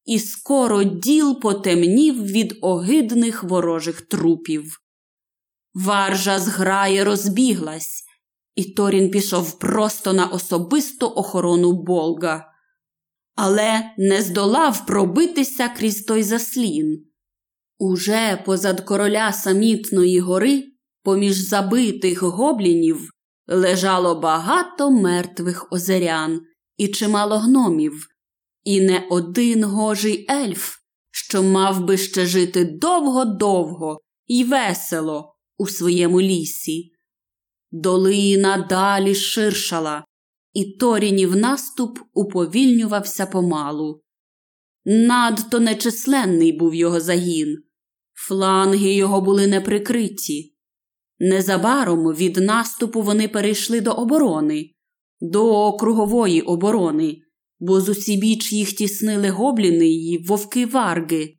і 0.06 0.20
скоро 0.20 0.84
діл 0.84 1.40
потемнів 1.40 2.24
від 2.24 2.58
огидних 2.62 3.44
ворожих 3.44 4.02
трупів. 4.02 4.82
Варжа 5.86 6.40
зграє 6.40 7.04
розбіглась, 7.04 8.04
і 8.56 8.64
Торін 8.64 9.12
пішов 9.12 9.60
просто 9.60 10.14
на 10.14 10.26
особисту 10.26 11.08
охорону 11.08 11.84
Болга, 11.84 12.46
але 13.36 13.92
не 13.98 14.22
здолав 14.22 14.86
пробитися 14.86 15.70
крізь 15.70 16.04
той 16.04 16.24
заслін. 16.24 17.06
Уже 17.78 18.44
позад 18.46 18.82
короля 18.82 19.34
самітної 19.34 20.20
гори, 20.20 20.64
поміж 21.04 21.36
забитих 21.36 22.24
гоблінів, 22.24 23.10
лежало 23.48 24.20
багато 24.20 24.92
мертвих 24.92 25.72
озерян 25.72 26.42
і 26.78 26.88
чимало 26.88 27.38
гномів, 27.38 28.08
і 28.64 28.82
не 28.82 29.08
один 29.10 29.64
гожий 29.64 30.26
ельф, 30.30 30.76
що 31.12 31.44
мав 31.44 31.86
би 31.86 31.98
ще 31.98 32.26
жити 32.26 32.66
довго-довго 32.66 34.00
і 34.28 34.44
весело 34.44 35.37
у 35.58 35.68
своєму 35.68 36.22
лісі. 36.22 36.92
Долина 37.72 38.68
далі 38.70 39.16
ширшала, 39.16 40.06
і 40.54 40.66
Торінів 40.66 41.36
наступ 41.36 42.00
уповільнювався 42.14 43.26
помалу. 43.26 44.02
Надто 44.86 45.60
нечисленний 45.60 46.52
був 46.52 46.76
його 46.76 47.00
загін, 47.00 47.58
фланги 48.14 48.94
його 48.94 49.22
були 49.22 49.48
неприкриті. 49.48 50.54
Незабаром 51.20 52.14
від 52.14 52.38
наступу 52.38 53.02
вони 53.02 53.28
перейшли 53.28 53.82
до 53.82 53.92
оборони, 53.92 54.70
до 55.22 55.74
кругової 55.74 56.42
оборони, 56.42 57.18
бо 57.60 57.82
з 57.82 57.90
усібіч 57.90 58.54
їх 58.54 58.74
тіснили 58.74 59.30
гобліни 59.30 59.88
й 59.88 60.26
вовки 60.28 60.66
варги. 60.66 61.34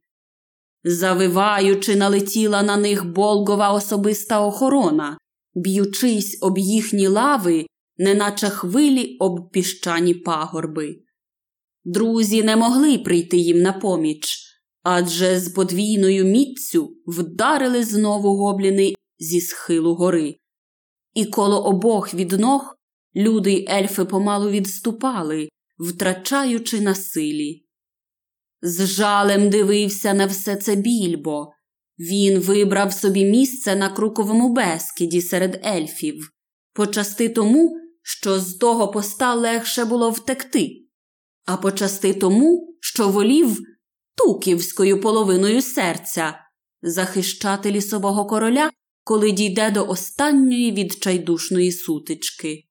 Завиваючи, 0.90 1.96
налетіла 1.96 2.62
на 2.62 2.77
них 2.77 3.05
болгова 3.05 3.72
особиста 3.72 4.40
охорона, 4.40 5.18
б'ючись 5.55 6.38
об 6.42 6.59
їхні 6.59 7.09
лави, 7.09 7.66
неначе 7.96 8.48
хвилі 8.48 9.16
об 9.20 9.51
піщані 9.51 10.14
пагорби. 10.14 10.96
Друзі 11.85 12.42
не 12.42 12.57
могли 12.57 12.98
прийти 12.98 13.37
їм 13.37 13.62
на 13.62 13.72
поміч, 13.72 14.38
адже 14.83 15.40
з 15.40 15.48
подвійною 15.48 16.24
міццю 16.24 16.96
вдарили 17.07 17.85
знову 17.85 18.37
гобліни 18.37 18.94
зі 19.18 19.40
схилу 19.40 19.94
гори. 19.94 20.37
І 21.14 21.24
коло 21.24 21.64
обох 21.64 22.14
від 22.14 22.33
ног 22.33 22.77
люди 23.16 23.53
й 23.53 23.66
ельфи 23.70 24.05
помалу 24.05 24.51
відступали, 24.51 25.48
втрачаючи 25.79 26.81
на 26.81 26.94
силі. 26.94 27.67
З 28.62 28.87
жалем 28.87 29.51
дивився 29.51 30.14
на 30.14 30.27
все 30.27 30.57
це 30.57 30.75
більбо. 30.75 31.53
Він 31.99 32.38
вибрав 32.38 32.92
собі 32.92 33.25
місце 33.25 33.77
на 33.77 33.88
круковому 33.90 34.53
безкіді 34.53 35.21
серед 35.21 35.66
ельфів, 35.66 36.31
почасти 36.73 37.29
тому, 37.29 37.77
що 38.03 38.40
з 38.40 38.55
того 38.55 38.90
поста 38.90 39.35
легше 39.35 39.85
було 39.85 40.11
втекти, 40.11 40.71
а 41.44 41.57
почасти 41.57 42.14
тому, 42.14 42.77
що 42.81 43.09
волів 43.09 43.59
туківською 44.16 45.01
половиною 45.01 45.62
серця 45.62 46.40
захищати 46.83 47.71
лісового 47.71 48.27
короля, 48.27 48.71
коли 49.05 49.31
дійде 49.31 49.71
до 49.71 49.88
останньої 49.88 50.73
відчайдушної 50.73 51.73
сутички. 51.73 52.64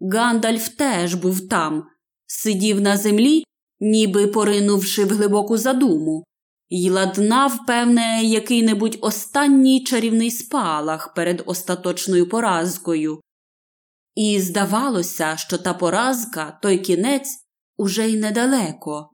Гандальф 0.00 0.68
теж 0.68 1.14
був 1.14 1.48
там, 1.48 1.84
сидів 2.26 2.80
на 2.80 2.96
землі 2.96 3.44
ніби 3.82 4.26
поринувши 4.26 5.04
в 5.04 5.08
глибоку 5.08 5.58
задуму, 5.58 6.24
й 6.70 6.90
ладнав, 6.90 7.66
певне, 7.66 8.24
який-небудь 8.24 8.98
останній 9.00 9.84
чарівний 9.84 10.30
спалах 10.30 11.14
перед 11.14 11.42
остаточною 11.46 12.28
поразкою. 12.28 13.20
І 14.14 14.40
здавалося, 14.40 15.36
що 15.36 15.58
та 15.58 15.74
поразка, 15.74 16.58
той 16.62 16.78
кінець, 16.78 17.28
уже 17.76 18.08
й 18.08 18.16
недалеко. 18.16 19.10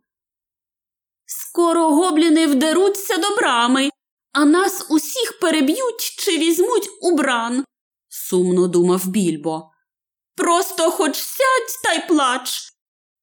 Скоро 1.27 1.91
гобліни 1.91 2.47
вдеруться 2.47 3.17
до 3.17 3.37
брами, 3.37 3.91
а 4.33 4.45
нас 4.45 4.87
усіх 4.91 5.39
переб'ють 5.41 6.01
чи 6.19 6.39
візьмуть 6.39 6.89
у 7.03 7.17
бран, 7.17 7.65
сумно 8.09 8.69
думав 8.69 9.07
більбо. 9.07 9.71
Просто 10.37 10.91
хоч 10.91 11.17
сядь 11.17 11.83
та 11.85 11.93
й 11.93 12.09
плач. 12.09 12.78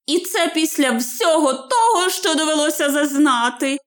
І 0.05 0.19
це 0.19 0.51
після 0.53 0.91
всього 0.91 1.53
того, 1.53 2.09
що 2.09 2.35
довелося 2.35 2.89
зазнати. 2.89 3.79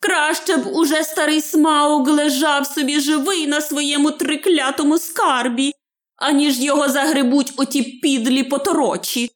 Краще 0.00 0.56
б 0.56 0.66
уже 0.66 1.04
старий 1.04 1.40
смаук 1.40 2.08
лежав 2.08 2.66
собі 2.66 3.00
живий 3.00 3.46
на 3.46 3.60
своєму 3.60 4.10
триклятому 4.10 4.98
скарбі, 4.98 5.72
аніж 6.16 6.60
його 6.60 6.88
загребуть 6.88 7.52
оті 7.56 7.82
підлі 7.82 8.42
поторочі. 8.42 9.30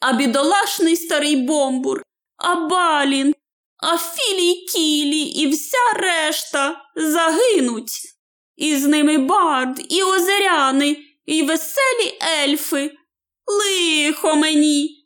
А 0.00 0.12
бідолашний 0.12 0.96
старий 0.96 1.36
бомбур, 1.36 2.02
а 2.36 2.54
балін, 2.54 3.34
а 3.76 3.98
філій 3.98 4.54
кілі 4.54 5.20
і 5.20 5.46
вся 5.46 5.92
решта 5.96 6.84
загинуть. 6.96 8.00
І 8.56 8.76
з 8.76 8.86
ними 8.86 9.18
бард, 9.18 9.86
і 9.88 10.02
озеряни, 10.02 10.96
і 11.26 11.42
веселі 11.42 12.18
ельфи. 12.42 12.96
Лихо 13.46 14.36
мені. 14.36 14.97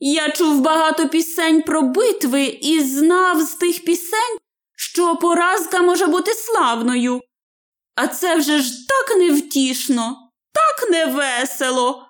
Я 0.00 0.30
чув 0.30 0.60
багато 0.60 1.08
пісень 1.08 1.62
про 1.62 1.82
битви 1.82 2.42
і 2.42 2.80
знав 2.84 3.42
з 3.42 3.54
тих 3.54 3.84
пісень, 3.84 4.38
що 4.76 5.16
поразка 5.16 5.82
може 5.82 6.06
бути 6.06 6.34
славною. 6.34 7.20
А 7.94 8.06
це 8.06 8.36
вже 8.36 8.58
ж 8.58 8.72
так 8.88 9.18
невтішно, 9.18 10.16
так 10.52 10.90
невесело. 10.90 12.06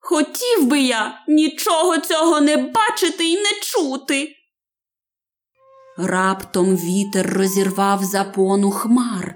Хотів 0.00 0.66
би 0.66 0.80
я 0.80 1.24
нічого 1.28 1.98
цього 1.98 2.40
не 2.40 2.56
бачити 2.56 3.28
і 3.28 3.36
не 3.36 3.52
чути. 3.62 4.34
Раптом 5.96 6.76
вітер 6.76 7.32
розірвав 7.34 8.04
запону 8.04 8.70
хмар, 8.70 9.34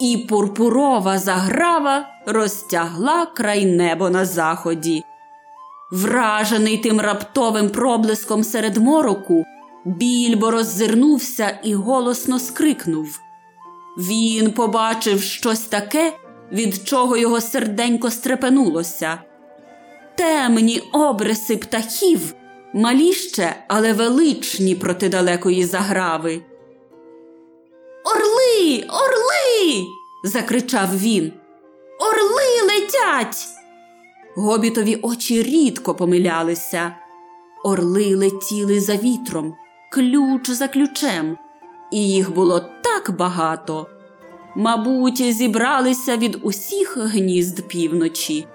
і 0.00 0.26
пурпурова 0.28 1.18
заграва 1.18 2.08
розтягла 2.26 3.26
край 3.26 3.64
небо 3.64 4.10
на 4.10 4.24
заході. 4.24 5.02
Вражений 5.90 6.78
тим 6.78 7.00
раптовим 7.00 7.70
проблиском 7.70 8.44
серед 8.44 8.76
мороку, 8.76 9.44
більбо 9.84 10.50
роззирнувся 10.50 11.58
і 11.62 11.74
голосно 11.74 12.38
скрикнув. 12.38 13.20
Він 13.98 14.52
побачив 14.52 15.22
щось 15.22 15.60
таке, 15.60 16.12
від 16.52 16.88
чого 16.88 17.16
його 17.16 17.40
серденько 17.40 18.10
стрепенулося. 18.10 19.18
Темні 20.16 20.82
обриси 20.92 21.56
птахів, 21.56 22.34
малі 22.74 23.12
ще, 23.12 23.56
але 23.68 23.92
величні 23.92 24.74
проти 24.74 25.08
далекої 25.08 25.64
заграви. 25.64 26.42
Орли, 28.04 28.84
орли. 28.88 29.84
закричав 30.24 30.98
він. 30.98 31.32
Орли 32.00 32.72
летять. 32.72 33.36
Гобітові 34.36 34.98
очі 35.02 35.42
рідко 35.42 35.94
помилялися. 35.94 36.94
Орли 37.64 38.16
летіли 38.16 38.80
за 38.80 38.96
вітром, 38.96 39.54
ключ 39.92 40.50
за 40.50 40.68
ключем, 40.68 41.38
і 41.92 42.08
їх 42.08 42.34
було 42.34 42.60
так 42.82 43.16
багато. 43.16 43.86
Мабуть, 44.56 45.32
зібралися 45.32 46.16
від 46.16 46.38
усіх 46.42 46.96
гнізд 46.96 47.68
півночі. 47.68 48.46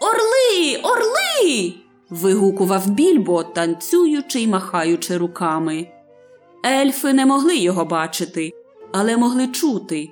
Орли, 0.00 0.80
орли. 0.82 1.74
вигукував 2.10 2.90
більбо, 2.90 3.44
танцюючи 3.44 4.40
й 4.40 4.46
махаючи 4.46 5.16
руками. 5.16 5.88
Ельфи 6.66 7.12
не 7.12 7.26
могли 7.26 7.56
його 7.56 7.84
бачити, 7.84 8.52
але 8.92 9.16
могли 9.16 9.48
чути. 9.48 10.08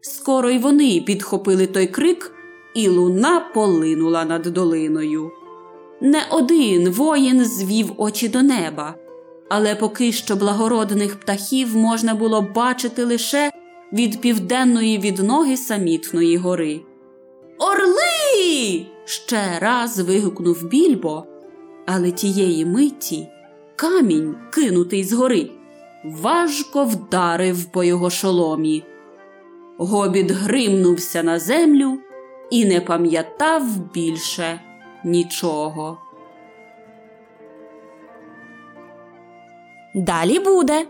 Скоро 0.00 0.50
й 0.50 0.58
вони 0.58 1.00
підхопили 1.00 1.66
той 1.66 1.86
крик, 1.86 2.37
і 2.74 2.88
луна 2.88 3.40
полинула 3.54 4.24
над 4.24 4.42
долиною. 4.42 5.30
Не 6.00 6.26
один 6.30 6.90
воїн 6.90 7.44
звів 7.44 7.92
очі 7.96 8.28
до 8.28 8.42
неба, 8.42 8.94
але 9.48 9.74
поки 9.74 10.12
що 10.12 10.36
благородних 10.36 11.20
птахів 11.20 11.76
можна 11.76 12.14
було 12.14 12.42
бачити 12.42 13.04
лише 13.04 13.50
від 13.92 14.20
південної 14.20 14.98
відноги 14.98 15.56
самітної 15.56 16.36
гори. 16.36 16.80
Орли! 17.58 18.86
ще 19.04 19.58
раз 19.58 19.98
вигукнув 19.98 20.64
більбо, 20.64 21.24
але 21.86 22.10
тієї 22.10 22.66
миті 22.66 23.28
камінь, 23.76 24.34
кинутий 24.50 25.04
згори, 25.04 25.50
важко 26.04 26.84
вдарив 26.84 27.64
по 27.64 27.84
його 27.84 28.10
шоломі. 28.10 28.84
Гобіт 29.78 30.30
гримнувся 30.30 31.22
на 31.22 31.38
землю 31.38 31.98
і 32.50 32.64
не 32.64 32.80
пам'ятав 32.80 33.62
більше 33.94 34.60
нічого. 35.04 35.98
Далі 39.94 40.38
буде. 40.38 40.86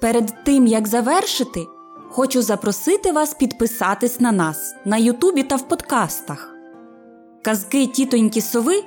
Перед 0.00 0.44
тим 0.44 0.66
як 0.66 0.86
завершити, 0.86 1.66
хочу 2.10 2.42
запросити 2.42 3.12
вас 3.12 3.34
підписатись 3.34 4.20
на 4.20 4.32
нас 4.32 4.74
на 4.84 4.96
Ютубі 4.96 5.42
та 5.42 5.56
в 5.56 5.68
подкастах. 5.68 6.54
Казки 7.42 7.86
тітоньки 7.86 8.40
сови 8.40 8.84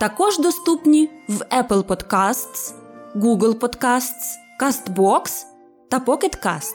також 0.00 0.38
доступні 0.38 1.10
в 1.28 1.42
Apple 1.42 1.82
Podcasts, 1.82 2.74
Google 3.16 3.58
Podcasts, 3.58 4.36
CastBox 4.60 5.44
та 5.88 5.98
Pocket 5.98 6.46
Cast. 6.46 6.74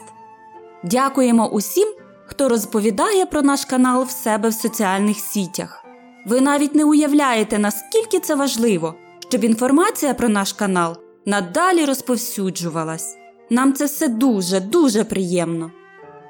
Дякуємо 0.84 1.48
усім, 1.48 1.94
хто 2.28 2.48
розповідає 2.48 3.26
про 3.26 3.42
наш 3.42 3.64
канал 3.64 4.02
в 4.02 4.10
себе 4.10 4.48
в 4.48 4.54
соціальних 4.54 5.18
сітях. 5.18 5.84
Ви 6.26 6.40
навіть 6.40 6.74
не 6.74 6.84
уявляєте, 6.84 7.58
наскільки 7.58 8.20
це 8.20 8.34
важливо, 8.34 8.94
щоб 9.28 9.44
інформація 9.44 10.14
про 10.14 10.28
наш 10.28 10.52
канал 10.52 10.96
надалі 11.26 11.84
розповсюджувалась. 11.84 13.16
Нам 13.50 13.72
це 13.72 13.84
все 13.84 14.08
дуже, 14.08 14.60
дуже 14.60 15.04
приємно. 15.04 15.70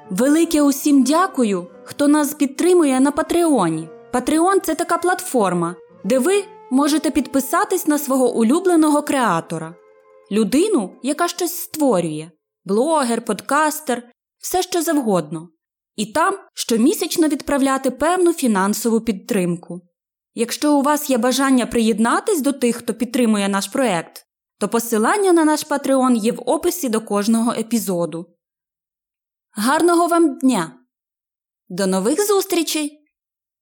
Велике 0.09 0.61
усім 0.61 1.03
дякую, 1.03 1.67
хто 1.83 2.07
нас 2.07 2.33
підтримує 2.33 2.99
на 2.99 3.11
Патреоні. 3.11 3.87
Патреон 4.11 4.61
це 4.61 4.75
така 4.75 4.97
платформа, 4.97 5.75
де 6.03 6.19
ви 6.19 6.43
можете 6.71 7.11
підписатись 7.11 7.87
на 7.87 7.97
свого 7.97 8.33
улюбленого 8.33 9.01
креатора, 9.01 9.75
людину, 10.31 10.91
яка 11.03 11.27
щось 11.27 11.55
створює, 11.55 12.31
блогер, 12.65 13.25
подкастер, 13.25 14.03
все 14.41 14.61
що 14.61 14.81
завгодно. 14.81 15.49
І 15.99 16.05
там 16.05 16.37
щомісячно 16.53 17.27
відправляти 17.27 17.91
певну 17.91 18.33
фінансову 18.33 19.01
підтримку. 19.01 19.81
Якщо 20.33 20.77
у 20.77 20.81
вас 20.81 21.09
є 21.09 21.17
бажання 21.17 21.65
приєднатись 21.65 22.41
до 22.41 22.53
тих, 22.53 22.75
хто 22.75 22.93
підтримує 22.93 23.49
наш 23.49 23.67
проект, 23.67 24.25
то 24.59 24.69
посилання 24.69 25.33
на 25.33 25.45
наш 25.45 25.65
Patreon 25.65 26.15
є 26.15 26.31
в 26.31 26.41
описі 26.45 26.89
до 26.89 27.01
кожного 27.01 27.51
епізоду. 27.51 28.25
Гарного 29.51 30.07
вам 30.07 30.37
дня! 30.37 30.73
До 31.69 31.87
нових 31.87 32.27
зустрічей! 32.27 32.98